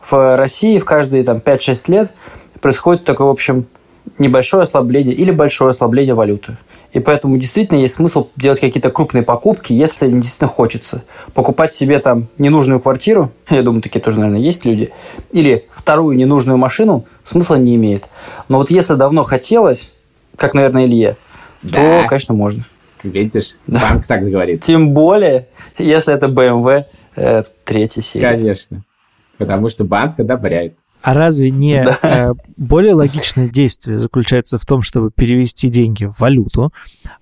[0.01, 2.11] В России в каждые там, 5-6 лет
[2.61, 3.67] происходит такое, в общем,
[4.17, 6.57] небольшое ослабление или большое ослабление валюты.
[6.93, 11.03] И поэтому действительно есть смысл делать какие-то крупные покупки, если действительно хочется.
[11.33, 14.91] Покупать себе там ненужную квартиру, я думаю, такие тоже, наверное, есть люди,
[15.31, 18.05] или вторую ненужную машину, смысла не имеет.
[18.47, 19.89] Но вот если давно хотелось,
[20.35, 21.17] как, наверное, Илье,
[21.61, 22.03] да.
[22.03, 22.65] то, конечно, можно.
[23.03, 23.79] Видишь, да.
[23.81, 24.61] банк так говорит.
[24.61, 28.23] Тем более, если это BMW э, третьей серии.
[28.23, 28.83] Конечно.
[29.37, 30.75] Потому что банк одобряет.
[31.01, 31.97] А разве не да.
[32.01, 36.73] э, более логичное действие заключается в том, чтобы перевести деньги в валюту,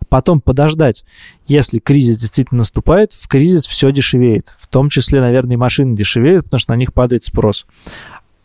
[0.07, 1.05] потом подождать,
[1.45, 6.45] если кризис действительно наступает, в кризис все дешевеет, в том числе, наверное, и машины дешевеют,
[6.45, 7.65] потому что на них падает спрос,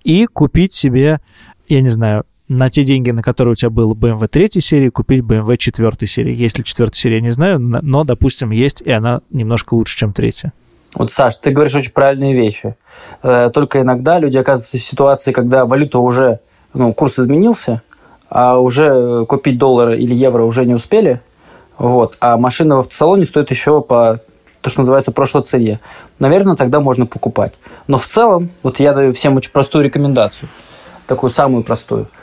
[0.02, 1.20] и купить себе,
[1.68, 5.22] я не знаю, на те деньги, на которые у тебя было BMW 3 серии, купить
[5.22, 6.34] BMW 4 серии.
[6.34, 10.52] Если 4 серия, не знаю, но, допустим, есть, и она немножко лучше, чем третья.
[10.96, 12.74] Вот, Саш, ты говоришь очень правильные вещи.
[13.22, 16.40] Э, только иногда люди оказываются в ситуации, когда валюта уже,
[16.74, 17.82] ну, курс изменился,
[18.28, 21.20] а уже купить доллары или евро уже не успели,
[21.78, 24.20] вот, а машина в автосалоне стоит еще по
[24.60, 25.78] то, что называется, прошлой цене.
[26.18, 27.54] Наверное, тогда можно покупать.
[27.86, 30.48] Но в целом, вот я даю всем очень простую рекомендацию,
[31.06, 32.08] такую самую простую–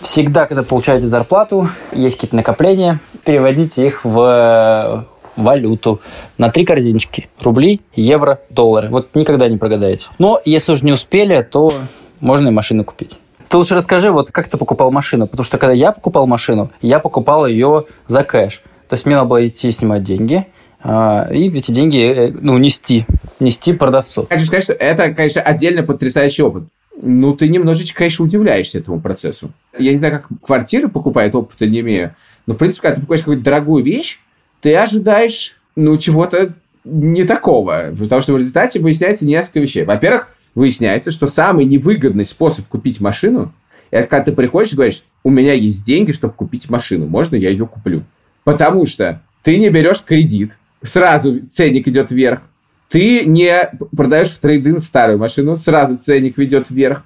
[0.00, 5.02] Всегда, когда получаете зарплату, есть какие-то накопления, переводите их в э,
[5.36, 6.00] валюту
[6.36, 7.28] на три корзиночки.
[7.40, 8.88] Рубли, евро, доллары.
[8.90, 10.06] Вот никогда не прогадаете.
[10.18, 11.72] Но если уже не успели, то
[12.20, 13.18] можно и машину купить.
[13.48, 15.26] Ты лучше расскажи, вот как ты покупал машину?
[15.26, 18.62] Потому что когда я покупал машину, я покупал ее за кэш.
[18.88, 20.46] То есть мне надо было идти снимать деньги,
[20.82, 23.04] а, и эти деньги э, ну, нести,
[23.40, 24.26] нести продавцу.
[24.30, 26.64] Сказать, что это, конечно, отдельно потрясающий опыт
[27.00, 29.52] ну, ты немножечко, конечно, удивляешься этому процессу.
[29.78, 32.14] Я не знаю, как квартиры покупают, опыта не имею,
[32.46, 34.18] но, в принципе, когда ты покупаешь какую-то дорогую вещь,
[34.60, 39.84] ты ожидаешь, ну, чего-то не такого, потому что в результате выясняется несколько вещей.
[39.84, 43.52] Во-первых, выясняется, что самый невыгодный способ купить машину–
[43.90, 47.50] это когда ты приходишь и говоришь, у меня есть деньги, чтобы купить машину, можно я
[47.50, 48.04] ее куплю?
[48.44, 52.42] Потому что ты не берешь кредит, сразу ценник идет вверх,
[52.88, 57.04] ты не продаешь в трейдинг старую машину, сразу ценник ведет вверх.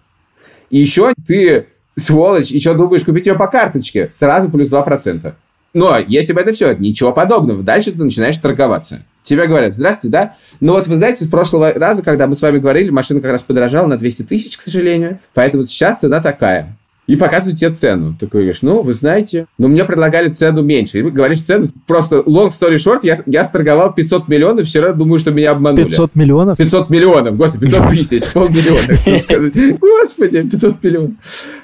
[0.70, 1.66] И еще ты,
[1.96, 5.34] сволочь, еще думаешь купить ее по карточке, сразу плюс 2%.
[5.74, 7.62] Но если бы это все, ничего подобного.
[7.62, 9.04] Дальше ты начинаешь торговаться.
[9.22, 10.36] Тебе говорят, здравствуйте, да?
[10.60, 13.42] Ну вот вы знаете, с прошлого раза, когда мы с вами говорили, машина как раз
[13.42, 15.20] подорожала на 200 тысяч, к сожалению.
[15.32, 16.76] Поэтому сейчас цена такая.
[17.06, 18.16] И показывают тебе цену.
[18.18, 21.00] Ты говоришь, ну, вы знаете, но мне предлагали цену меньше.
[21.00, 25.32] И говоришь цену, просто long story short, я, я сторговал 500 миллионов, вчера думаю, что
[25.32, 25.84] меня обманули.
[25.84, 26.58] 500 миллионов?
[26.58, 29.78] 500 миллионов, господи, 500 тысяч, полмиллиона.
[29.80, 31.14] Господи, 500 миллионов.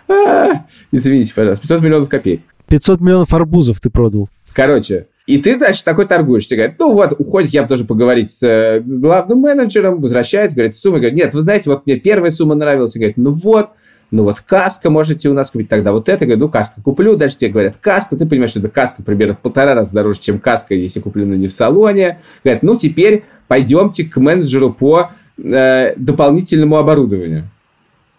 [0.09, 2.41] А, извините, пожалуйста, 500 миллионов копеек.
[2.69, 4.29] 500 миллионов арбузов ты продал.
[4.53, 6.47] Короче, и ты, значит, такой торгуешь.
[6.47, 10.99] Тебе говорят, ну вот, уходит, я тоже поговорить с э, главным менеджером, возвращается, говорит, сумма,
[10.99, 13.71] говорит, нет, вы знаете, вот мне первая сумма нравилась, и говорит, ну вот,
[14.11, 17.37] ну вот каска можете у нас купить, тогда вот это, говорю, ну каска куплю, дальше
[17.37, 20.75] тебе говорят каска, ты понимаешь, что это каска примерно в полтора раза дороже, чем каска,
[20.75, 22.21] если куплена не в салоне.
[22.43, 27.51] Говорят, ну теперь пойдемте к менеджеру по э, дополнительному оборудованию.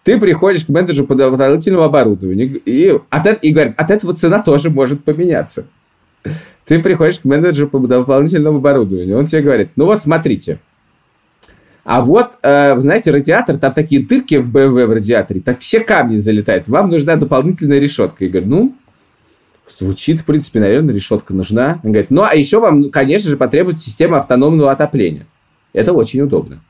[0.04, 4.70] Ты приходишь к менеджеру по дополнительному оборудованию, и, от, и говорят, от этого цена тоже
[4.70, 5.66] может поменяться.
[6.64, 10.60] Ты приходишь к менеджеру по дополнительному оборудованию, он тебе говорит, ну вот смотрите,
[11.90, 16.18] а вот, э, знаете, радиатор, там такие дырки в BMW в радиаторе, так все камни
[16.18, 16.68] залетают.
[16.68, 18.26] Вам нужна дополнительная решетка.
[18.26, 18.76] Я говорю, ну,
[19.66, 21.80] звучит, в принципе, наверное, решетка нужна.
[21.82, 25.26] Он говорит, ну, а еще вам, конечно же, потребуется система автономного отопления.
[25.72, 26.62] Это очень удобно.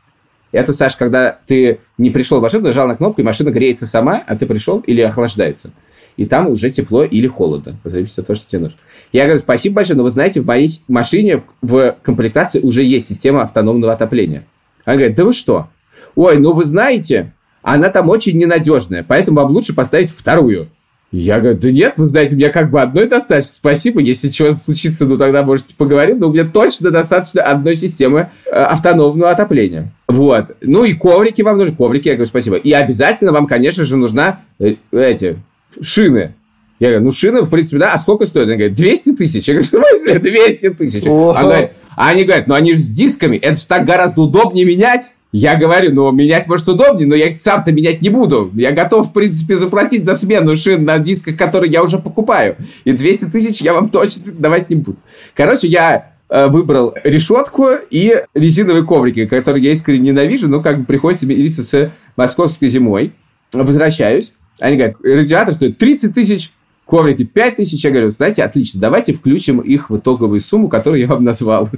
[0.52, 4.24] Это, Саш, когда ты не пришел в машину, нажал на кнопку, и машина греется сама,
[4.26, 5.70] а ты пришел или охлаждается.
[6.16, 8.78] И там уже тепло или холодно, в зависимости от того, что тебе нужно.
[9.12, 13.06] Я говорю, спасибо большое, но вы знаете, в моей машине в, в комплектации уже есть
[13.06, 14.46] система автономного отопления.
[14.90, 15.68] Она говорит, да вы что?
[16.16, 20.68] Ой, ну вы знаете, она там очень ненадежная, поэтому вам лучше поставить вторую.
[21.12, 25.06] Я говорю, да нет, вы знаете, мне как бы одной достаточно, спасибо, если что случится,
[25.06, 29.92] ну тогда можете поговорить, но у меня точно достаточно одной системы э, автономного отопления.
[30.08, 30.56] Вот.
[30.60, 32.56] Ну и коврики вам нужны, коврики, я говорю, спасибо.
[32.56, 35.38] И обязательно вам, конечно же, нужна э, эти
[35.80, 36.34] шины.
[36.80, 38.46] Я говорю, ну шины, в принципе, да, а сколько стоит?
[38.46, 39.46] Она говорит, 200 тысяч.
[39.46, 41.06] Я говорю, в смысле 200 тысяч?
[41.06, 44.64] Она говорит, а они говорят, ну они же с дисками, это же так гораздо удобнее
[44.64, 45.10] менять.
[45.32, 48.50] Я говорю, ну, менять может удобнее, но я сам-то менять не буду.
[48.54, 52.56] Я готов, в принципе, заплатить за смену шин на дисках, которые я уже покупаю.
[52.84, 54.96] И 200 тысяч я вам точно давать не буду.
[55.36, 60.84] Короче, я э, выбрал решетку и резиновые коврики, которые я искренне ненавижу, но как бы
[60.86, 63.12] приходится мириться с московской зимой.
[63.52, 64.32] Возвращаюсь.
[64.58, 66.50] Они говорят, радиатор стоит 30 тысяч,
[66.90, 67.84] коврики 5 тысяч.
[67.84, 71.68] Я говорю, знаете, отлично, давайте включим их в итоговую сумму, которую я вам назвал.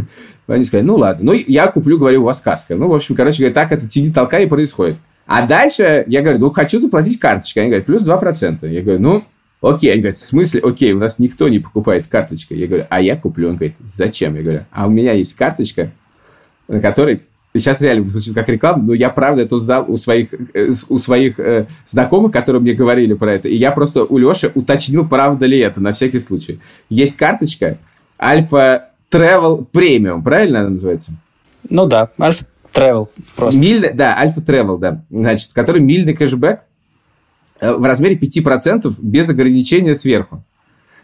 [0.46, 2.76] Они сказали, ну ладно, ну я куплю, говорю, у вас каска.
[2.76, 4.98] Ну, в общем, короче говоря, так это тяни толкай и происходит.
[5.26, 7.64] А дальше я говорю, ну, хочу заплатить карточкой.
[7.64, 8.68] Они говорят, плюс 2%.
[8.68, 9.24] Я говорю, ну,
[9.60, 9.92] окей.
[9.92, 12.58] Они говорят, в смысле, окей, у нас никто не покупает карточкой.
[12.58, 13.48] Я говорю, а я куплю.
[13.48, 14.36] Он говорит, зачем?
[14.36, 15.92] Я говорю, а у меня есть карточка,
[16.68, 17.22] на которой
[17.58, 21.38] сейчас реально звучит как реклама, но я правда это узнал у своих, э, у своих
[21.40, 23.48] э, знакомых, которые мне говорили про это.
[23.48, 26.60] И я просто у Леши уточнил, правда ли это, на всякий случай.
[26.88, 27.78] Есть карточка
[28.20, 31.12] Альфа Travel Premium, правильно она называется?
[31.68, 33.58] Ну да, Альфа Travel просто.
[33.58, 35.02] Мильный, да, Альфа Travel, да.
[35.10, 36.60] Значит, который мильный кэшбэк
[37.60, 40.44] э, в размере 5% без ограничения сверху.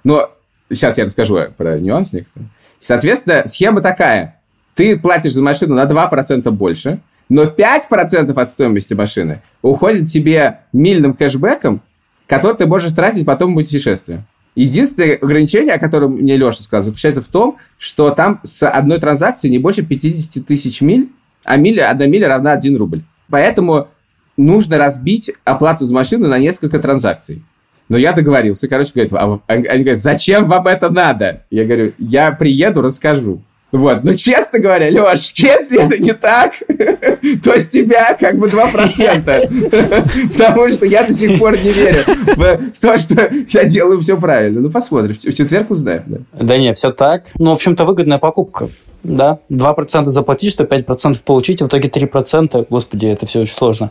[0.05, 0.31] Но
[0.71, 2.51] сейчас я расскажу про нюанс некоторые.
[2.79, 4.35] Соответственно, схема такая–
[4.77, 11.15] ты платишь за машину на 2% больше, но 5% от стоимости машины уходит тебе мильным
[11.15, 11.83] кэшбэком,
[12.29, 14.23] который ты можешь тратить потом в путешествии.
[14.55, 19.49] Единственное ограничение, о котором мне Леша сказал, заключается в том, что там с одной транзакции
[19.49, 21.11] не больше 50 тысяч миль,
[21.45, 23.03] а миля, одна миля равна 1 рубль.
[23.29, 23.89] Поэтому
[24.37, 27.43] нужно разбить оплату за машину на несколько транзакций.
[27.89, 31.45] Но я договорился, короче, говорит, а, они говорят, зачем вам это надо?
[31.51, 33.43] Я говорю, я приеду, расскажу.
[33.77, 34.05] Вот.
[34.05, 36.55] Но честно говоря, Леш, если это не так,
[37.43, 40.29] то с тебя как бы 2%.
[40.37, 42.05] Потому что я до сих пор не верю
[42.37, 44.61] в то, что я делаю все правильно.
[44.61, 45.15] Ну, посмотрим.
[45.15, 46.05] В четверг узнаем.
[46.07, 47.25] Да, да не, все так.
[47.39, 48.69] Ну, в общем-то, выгодная покупка.
[49.03, 53.91] Да, 2% заплатить, что 5% получить, в итоге 3%, господи, это все очень сложно.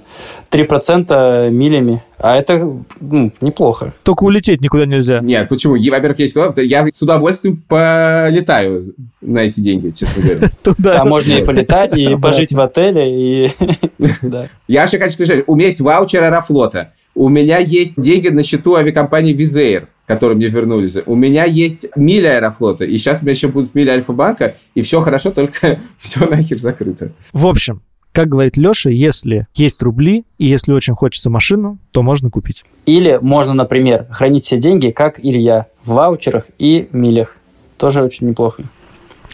[0.52, 2.60] 3% милями, а это
[3.00, 3.94] ну, неплохо.
[4.04, 5.20] Только улететь никуда нельзя.
[5.22, 5.74] Нет, почему?
[5.76, 8.84] Во-первых, есть куда Я с удовольствием полетаю
[9.22, 10.50] на эти деньги, честно говоря.
[10.94, 13.52] Там можно и полетать, и пожить в отеле, и...
[14.68, 16.94] Я вообще хочу сказать, у меня есть ваучер Аэрофлота.
[17.16, 20.98] У меня есть деньги на счету авиакомпании Визейр, которые мне вернулись.
[21.06, 25.00] У меня есть миля Аэрофлота, и сейчас у меня еще будут миля Альфа-банка, и все
[25.00, 27.12] хорошо, только все нахер закрыто.
[27.32, 32.30] В общем, как говорит Леша, если есть рубли, и если очень хочется машину, то можно
[32.30, 32.66] купить.
[32.86, 37.38] Или можно, например, хранить все деньги, как Илья, в ваучерах и милях.
[37.78, 38.64] Тоже очень неплохо.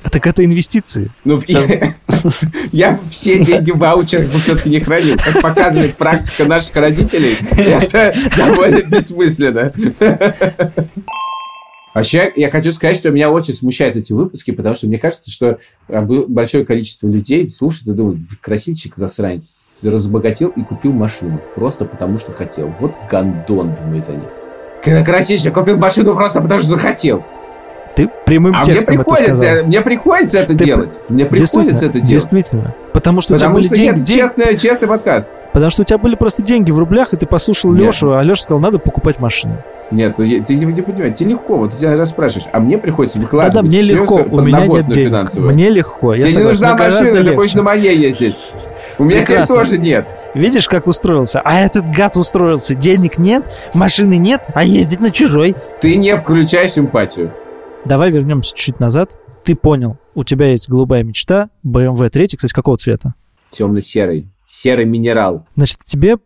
[0.04, 1.12] А так это инвестиции.
[1.24, 1.96] Ну, я,
[2.72, 5.18] я все деньги в ваучерах все-таки не хранил.
[5.18, 9.72] Как показывает практика наших родителей, это довольно бессмысленно.
[11.94, 15.60] Вообще, я хочу сказать, что меня очень смущают эти выпуски, потому что мне кажется, что
[15.90, 21.42] а, большое количество людей слушают и думают, красильщик засранец, разбогател и купил машину.
[21.54, 22.74] Просто потому, что хотел.
[22.80, 25.04] Вот гандон, думают они.
[25.04, 27.26] Красильщик купил машину просто потому, что захотел.
[27.96, 29.66] Ты прямым а текстом мне приходится, это сказал.
[29.66, 31.00] мне приходится это Ты делать.
[31.10, 32.10] Мне приходится это делать.
[32.10, 32.74] Действительно.
[32.94, 35.32] Потому что Потому у тебя что были деньги, деньги- честный, честный подкаст.
[35.52, 37.88] потому что у тебя были просто деньги в рублях, и ты послушал Нет.
[37.88, 39.58] Лешу, а Леша сказал, надо покупать машину.
[39.92, 42.78] Нет, ты, ты, ты не понимаешь, тебе легко, вот ты тебя раз спрашиваешь, а мне
[42.78, 45.08] приходится выкладывать Да-да, мне всё легко, у меня нет денег.
[45.10, 45.54] финансовую.
[45.54, 46.14] Мне легко.
[46.14, 47.36] Я Тебе не нужна мне машина, ты легче.
[47.36, 48.42] хочешь на моей ездить.
[48.98, 50.06] У меня теперь тоже нет.
[50.34, 51.42] Видишь, как устроился?
[51.44, 52.74] А этот гад устроился.
[52.76, 55.56] Денег нет, машины нет, а ездить на чужой.
[55.82, 57.34] Ты не включаешь эмпатию.
[57.86, 59.18] Давай вернемся чуть назад.
[59.44, 63.16] Ты понял, у тебя есть голубая мечта, BMW 3, кстати, какого цвета?
[63.50, 64.28] Темно-серый.
[64.48, 65.48] Серый минерал.
[65.56, 66.18] Значит, тебе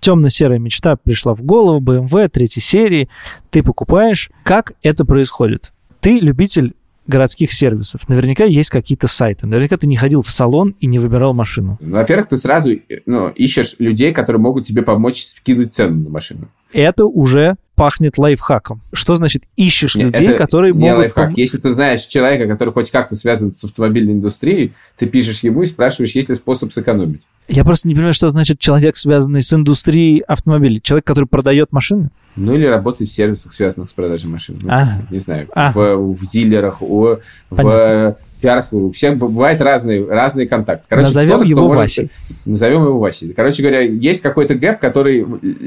[0.00, 3.08] темно-серая мечта пришла в голову, BMW третьей серии,
[3.50, 4.30] ты покупаешь.
[4.42, 5.72] Как это происходит?
[6.00, 6.74] Ты любитель
[7.08, 8.08] городских сервисов.
[8.08, 9.46] Наверняка есть какие-то сайты.
[9.46, 11.78] Наверняка ты не ходил в салон и не выбирал машину.
[11.80, 16.48] Во-первых, ты сразу э, ну, ищешь людей, которые могут тебе помочь скинуть цену на машину.
[16.72, 18.82] Это уже пахнет лайфхаком.
[18.92, 20.98] Что значит ищешь людей, это которые не могут...
[20.98, 21.38] лайфхак.
[21.38, 25.66] Если ты знаешь человека, который хоть как-то связан с автомобильной индустрией, ты пишешь ему и
[25.66, 27.22] спрашиваешь, есть ли способ сэкономить.
[27.46, 30.80] Я просто не понимаю, что значит человек, связанный с индустрией автомобилей.
[30.82, 32.10] Человек, который продает машины?
[32.34, 34.58] Ну или работать в сервисах, связанных с продажей машин.
[34.60, 35.06] Ну, Ага.
[35.10, 35.96] Не знаю, Ага.
[35.96, 38.16] в, в дилерах, о, в Понятно.
[38.40, 40.94] Пиар У всех бывают разные, разные контакты.
[40.94, 42.10] Назовем кто-то, кто его может- Васей.
[42.44, 43.32] Назовем его Васей.
[43.32, 45.26] Короче говоря, есть какой-то гэп, который,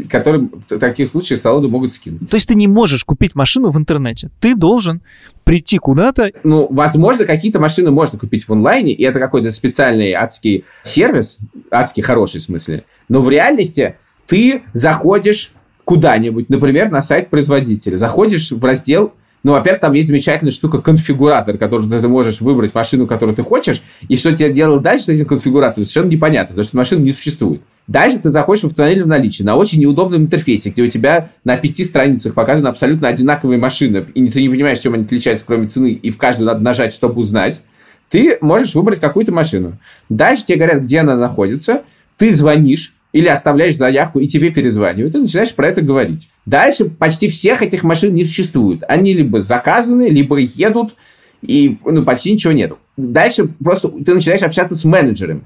[0.09, 2.29] который в таких случаях салоны могут скинуть.
[2.29, 4.29] То есть ты не можешь купить машину в интернете.
[4.39, 5.01] Ты должен
[5.43, 6.31] прийти куда-то.
[6.43, 11.37] Ну, возможно, какие-то машины можно купить в онлайне, и это какой-то специальный адский сервис,
[11.69, 12.85] адский хороший в смысле.
[13.09, 13.95] Но в реальности
[14.27, 15.51] ты заходишь
[15.83, 21.57] куда-нибудь, например, на сайт производителя, заходишь в раздел ну, во-первых, там есть замечательная штука конфигуратор,
[21.57, 25.25] который ты можешь выбрать машину, которую ты хочешь, и что тебе делать дальше с этим
[25.25, 27.61] конфигуратором, совершенно непонятно, потому что машины не существует.
[27.87, 31.57] Дальше ты заходишь в автомобиль в наличии на очень неудобном интерфейсе, где у тебя на
[31.57, 35.91] пяти страницах показаны абсолютно одинаковые машины, и ты не понимаешь, чем они отличаются, кроме цены,
[35.91, 37.61] и в каждую надо нажать, чтобы узнать.
[38.09, 39.79] Ты можешь выбрать какую-то машину.
[40.09, 41.83] Дальше тебе говорят, где она находится,
[42.17, 46.29] ты звонишь, или оставляешь заявку, и тебе перезванивают, и начинаешь про это говорить.
[46.45, 48.83] Дальше почти всех этих машин не существует.
[48.87, 50.95] Они либо заказаны, либо едут,
[51.41, 52.77] и ну, почти ничего нету.
[52.97, 55.45] Дальше просто ты начинаешь общаться с менеджером.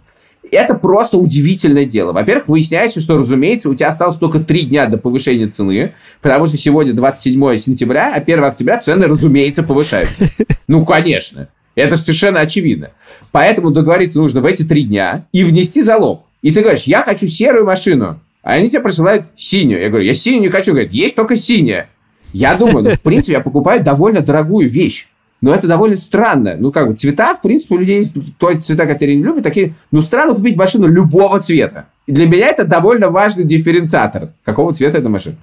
[0.51, 2.13] Это просто удивительное дело.
[2.13, 6.58] Во-первых, выясняется, что, разумеется, у тебя осталось только три дня до повышения цены, потому что
[6.58, 10.30] сегодня 27 сентября, а 1 октября цены, разумеется, повышаются.
[10.67, 11.49] Ну, конечно.
[11.75, 12.91] Это совершенно очевидно.
[13.32, 16.25] Поэтому договориться нужно в эти три дня и внести залог.
[16.45, 18.19] И ты говоришь, я хочу серую машину.
[18.43, 19.81] А они тебе присылают синюю.
[19.81, 20.73] Я говорю, я синюю не хочу.
[20.73, 21.89] Говорят, есть только синяя.
[22.34, 25.08] Я думаю, ну, в принципе, я покупаю довольно дорогую вещь.
[25.41, 26.55] Но это довольно странно.
[26.60, 29.73] Ну, как бы, цвета, в принципе, у людей есть то цвета, которые не любят, такие,
[29.89, 31.88] ну, странно купить машину любого цвета.
[32.05, 35.38] И для меня это довольно важный дифференциатор, какого цвета эта машина.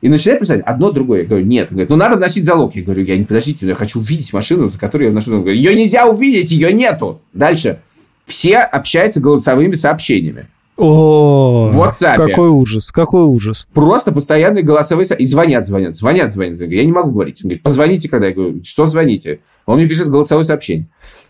[0.00, 1.20] И начинает писать одно другое.
[1.20, 1.68] Я говорю, нет.
[1.70, 2.74] Он говорит, ну, надо вносить залог.
[2.74, 5.30] Я говорю, я не подождите, я хочу увидеть машину, за которую я вношу.
[5.30, 7.20] Говорит, ее нельзя увидеть, ее нету.
[7.32, 7.78] Дальше.
[8.30, 10.46] Все общаются голосовыми сообщениями.
[10.76, 12.16] О, В WhatsApp.
[12.16, 13.66] какой ужас, какой ужас.
[13.74, 16.58] Просто постоянные голосовые со- И звонят, звонят, звонят, звонят.
[16.60, 17.40] Я не могу говорить.
[17.42, 18.28] Он говорит, позвоните когда.
[18.28, 19.40] Я говорю, что звоните?
[19.66, 20.86] Он мне пишет голосовое сообщение.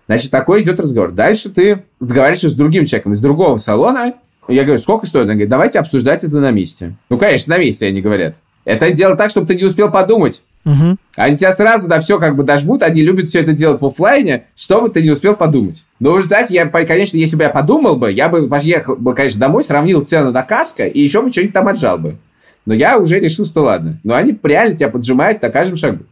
[0.07, 1.11] Значит, такой идет разговор.
[1.13, 4.13] Дальше ты договариваешься с другим человеком из другого салона.
[4.47, 5.23] Я говорю, сколько стоит?
[5.23, 6.95] Он говорит, давайте обсуждать это на месте.
[7.09, 8.37] Ну, конечно, на месте они говорят.
[8.65, 10.45] Это сделать так, чтобы ты не успел подумать.
[10.65, 10.99] Мгм.
[11.17, 14.45] Они тебя сразу на все как бы дожмут, они любят все это делать в оффлайне,
[14.55, 15.85] чтобы ты не успел подумать.
[15.99, 19.41] Но вы знаете, я, конечно, если бы я подумал бы, я бы поехал бы, конечно,
[19.41, 22.19] домой, сравнил цену на каско и еще бы что-нибудь там отжал бы.
[22.67, 23.99] Но я уже решил, что ладно.
[24.05, 26.05] Но они реально тебя поджимают на каждом шагу.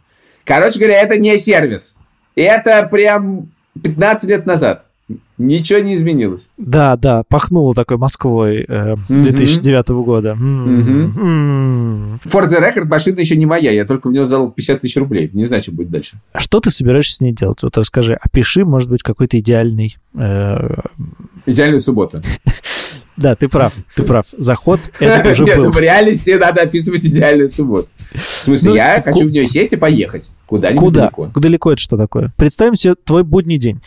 [0.45, 1.95] Короче говоря, это не сервис.
[2.35, 3.51] Это прям
[3.83, 4.87] 15 лет назад.
[5.39, 6.49] Ничего не изменилось.
[6.59, 9.23] Да, да, пахнуло такой Москвой э, Мгм.
[9.23, 10.31] 2009 года.
[10.31, 12.21] М, м.
[12.27, 15.31] For the record, машина еще не моя, я только в нее залог 50 тысяч рублей.
[15.33, 16.19] Не знаю, что будет дальше.
[16.37, 17.63] Что ты собираешься с ней делать?
[17.63, 19.97] Вот расскажи, опиши, может быть, какой-то идеальный...
[20.15, 20.75] э,
[21.47, 22.21] Идеальную субботу.
[23.17, 24.27] Да, ты прав, ты прав.
[24.37, 25.71] Заход этот уже Нет, был.
[25.73, 27.89] в реальности надо описывать идеальную субботу.
[28.13, 30.31] В смысле, Ну, я хочу в нее сесть и поехать.
[30.47, 31.11] Куда-нибудь Куда?
[31.35, 32.33] Далеко это что такое?
[32.37, 33.81] Представим себе твой будний день.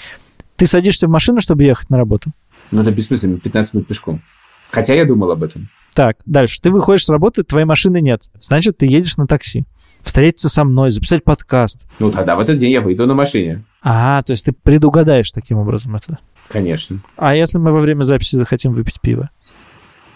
[0.61, 2.29] Ты садишься в машину, чтобы ехать на работу.
[2.69, 4.21] Ну, это бессмысленно, 15 минут пешком.
[4.69, 5.69] Хотя я думал об этом.
[5.95, 6.61] Так, дальше.
[6.61, 8.21] Ты выходишь с работы, твоей машины нет.
[8.35, 9.65] Значит, ты едешь на такси.
[10.01, 11.87] Встретиться со мной, записать подкаст.
[11.97, 13.63] Ну, тогда в этот день я выйду на машине.
[13.81, 16.19] А, то есть ты предугадаешь таким образом это.
[16.47, 16.99] Конечно.
[17.17, 19.31] А если мы во время записи захотим выпить пиво?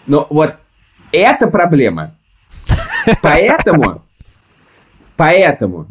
[0.06, 0.54] Но вот
[1.10, 2.14] это проблема.
[3.20, 4.04] Поэтому,
[5.16, 5.88] поэтому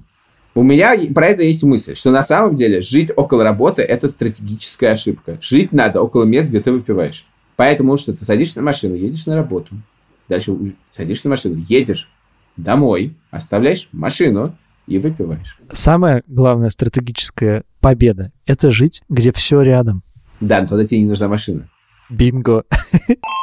[0.57, 4.91] У меня про это есть мысль, что на самом деле жить около работы– это стратегическая
[4.91, 5.37] ошибка.
[5.41, 7.25] Жить надо около мест, где ты выпиваешь.
[7.57, 9.75] Поэтому что ты садишься на машину, едешь на работу,
[10.29, 10.55] дальше
[10.91, 12.09] садишься на машину, едешь
[12.55, 14.55] домой, оставляешь машину
[14.87, 15.57] и выпиваешь.
[15.73, 20.03] Самая главная стратегическая победа– это жить, где все рядом.
[20.39, 21.69] Да, но тогда тебе не нужна машина.
[22.09, 22.63] Бинго.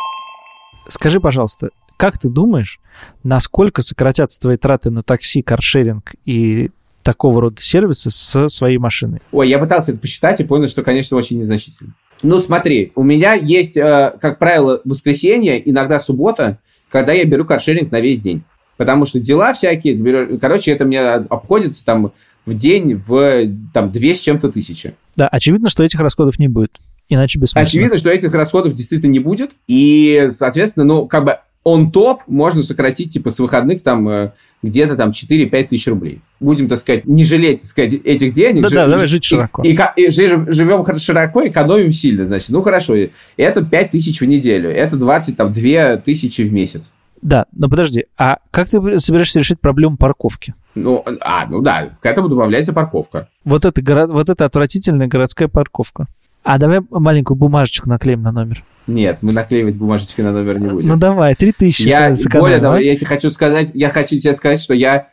[0.89, 2.81] Скажи, пожалуйста, как ты думаешь,
[3.23, 6.71] насколько сократятся твои траты на такси, каршеринг и
[7.03, 9.21] такого рода сервисы со своей машиной?
[9.33, 11.95] Ой, я пытался это посчитать и понял, что, конечно, очень незначительно.
[12.23, 17.91] Ну, смотри, у меня есть, э, как правило, воскресенье, иногда суббота, когда я беру каршеринг
[17.91, 18.45] на весь день.
[18.77, 22.13] Потому что дела всякие, короче, это мне обходится там
[22.47, 24.95] в день в там две с чем-то тысячи.
[25.17, 26.73] Да, очевидно, что этих расходов не будет.
[27.09, 27.67] Иначе бессмысленно.
[27.67, 29.53] Очевидно, что этих расходов действительно не будет.
[29.69, 34.33] И, соответственно, ну, как бы он топ можно сократить, типа, с выходных там э,
[34.63, 36.21] где-то там 4-5 тысяч рублей.
[36.41, 38.63] Будем, так сказать, не жалеть, так сказать, этих денег.
[38.63, 39.63] Да-да, давай жи- жить широко.
[39.63, 42.51] И, и и жи- живем широко, экономим сильно, значит.
[42.51, 42.95] Ну, хорошо.
[43.37, 44.71] Это 5 тысяч в неделю.
[44.71, 46.93] Это 20, там, 2 тысячи в месяц.
[47.21, 50.55] Да, но подожди, а как ты собираешься решить проблему парковки?
[50.75, 53.29] Ну, а, ну да, к этому добавляется парковка.
[53.45, 56.09] Вот это, горо- вот это отвратительная городская парковка.
[56.43, 58.65] А давай маленькую бумажечку наклеим на номер.
[58.89, 60.89] Нет, мы наклеивать бумажечки на номер не будем.
[60.89, 62.81] Ну давай, 3000 Я, более того, а?
[62.81, 65.09] я тебе хочу сказать, я хочу тебе сказать, что я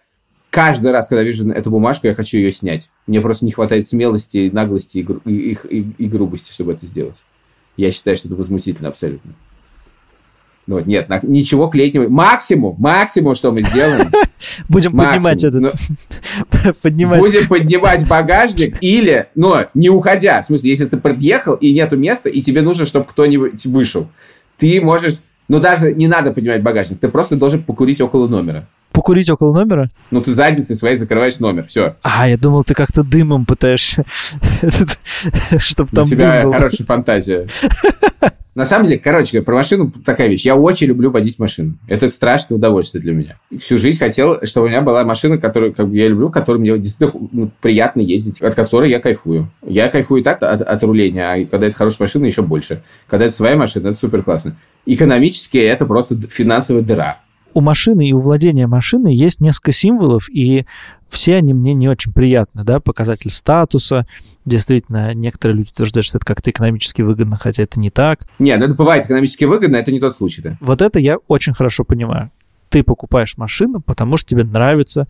[0.49, 2.89] каждый раз, когда вижу эту бумажку, я хочу ее снять.
[3.05, 7.23] Мне просто не хватает смелости, наглости и, гру- и- и- и грубости, чтобы это сделать.
[7.77, 9.33] Я считаю, что это возмутительно абсолютно.
[10.69, 12.13] Ну нет, на- ничего клеить не будем.
[12.13, 14.11] Максимум, максимум, что мы сделаем,
[14.69, 15.73] Будем поднимать этот...
[16.83, 17.19] поднимать...
[17.19, 20.41] будем поднимать багажник или, но не уходя.
[20.41, 24.09] В смысле, если ты подъехал и нету места, и тебе нужно, чтобы кто-нибудь вышел,
[24.57, 28.67] ты можешь, ну даже не надо поднимать багажник, ты просто должен покурить около номера.
[28.91, 29.89] Покурить около номера?
[30.11, 31.95] Ну, ты задницей своей закрываешь номер, все.
[32.01, 34.03] А, я думал, ты как-то дымом пытаешься,
[35.57, 36.57] чтобы У там тебя дым был.
[36.57, 37.47] хорошая фантазия.
[38.55, 40.43] На самом деле, короче говоря, про машину такая вещь.
[40.45, 41.75] Я очень люблю водить машину.
[41.87, 43.37] Это страшное удовольствие для меня.
[43.57, 46.77] Всю жизнь хотел, чтобы у меня была машина, которую как бы, я люблю, которой мне
[46.77, 49.49] действительно ну, приятно ездить, от которой я кайфую.
[49.65, 52.83] Я кайфую и так от, от руления, а когда это хорошая машина, еще больше.
[53.07, 54.57] Когда это своя машина, это супер классно.
[54.85, 57.19] Экономически это просто финансовая дыра.
[57.59, 60.65] У машины и у владения машиной есть несколько символов, и
[61.09, 64.07] все они мне не очень приятны, да, показатель статуса.
[64.45, 68.21] Действительно, некоторые люди утверждают, что это как-то экономически выгодно, хотя это не так.
[68.39, 70.57] Нет, ну это бывает экономически выгодно, это не тот случай, да.
[70.61, 72.31] Вот это я очень хорошо понимаю.
[72.69, 75.09] Ты покупаешь машину, потому что тебе нравится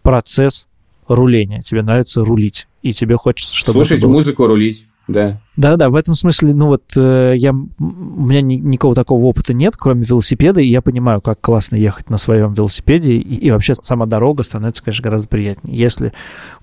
[0.00, 0.68] процесс
[1.06, 5.40] руления, тебе нравится рулить, и тебе хочется, чтобы Слушать музыку, рулить, да.
[5.56, 9.74] Да-да, в этом смысле, ну вот, э, я, у меня ни- никакого такого опыта нет,
[9.76, 14.06] кроме велосипеда, и я понимаю, как классно ехать на своем велосипеде, и, и вообще сама
[14.06, 15.76] дорога становится, конечно, гораздо приятнее.
[15.76, 16.12] Если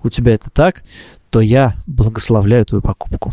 [0.02, 0.82] у тебя это так,
[1.30, 3.32] то я благословляю твою покупку.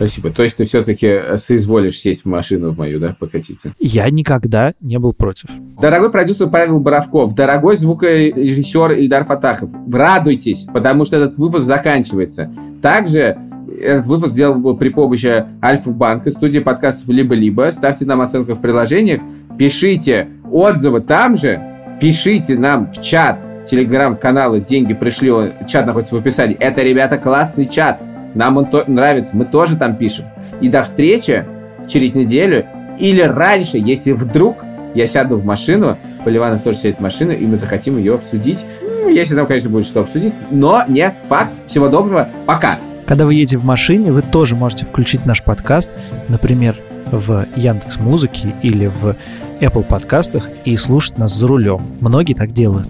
[0.00, 0.30] Спасибо.
[0.30, 3.74] То есть ты все-таки соизволишь сесть в машину в мою, да, покатиться?
[3.78, 5.50] Я никогда не был против.
[5.78, 12.50] Дорогой продюсер Павел Боровков, дорогой звукорежиссер Ильдар Фатахов, радуйтесь, потому что этот выпуск заканчивается.
[12.80, 13.36] Также
[13.80, 17.70] этот выпуск сделан был при помощи Альфа-банка, студии подкастов «Либо-либо».
[17.70, 19.20] Ставьте нам оценку в приложениях,
[19.58, 21.60] пишите отзывы там же,
[22.00, 25.30] пишите нам в чат телеграм-канала «Деньги пришли»,
[25.68, 26.56] чат находится в описании.
[26.56, 28.00] Это, ребята, классный чат.
[28.34, 30.26] Нам он то- нравится, мы тоже там пишем.
[30.60, 31.44] И до встречи
[31.88, 32.64] через неделю
[32.98, 34.64] или раньше, если вдруг
[34.94, 38.66] я сяду в машину, Поливанов тоже сядет в машину, и мы захотим ее обсудить.
[38.82, 41.52] Ну, Если там, конечно, будет что обсудить, но не факт.
[41.66, 42.78] Всего доброго, пока.
[43.10, 45.90] Когда вы едете в машине, вы тоже можете включить наш подкаст,
[46.28, 46.76] например,
[47.10, 49.16] в Яндекс Музыке или в
[49.60, 51.82] Apple подкастах и слушать нас за рулем.
[51.98, 52.86] Многие так делают.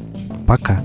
[0.46, 0.82] Пока.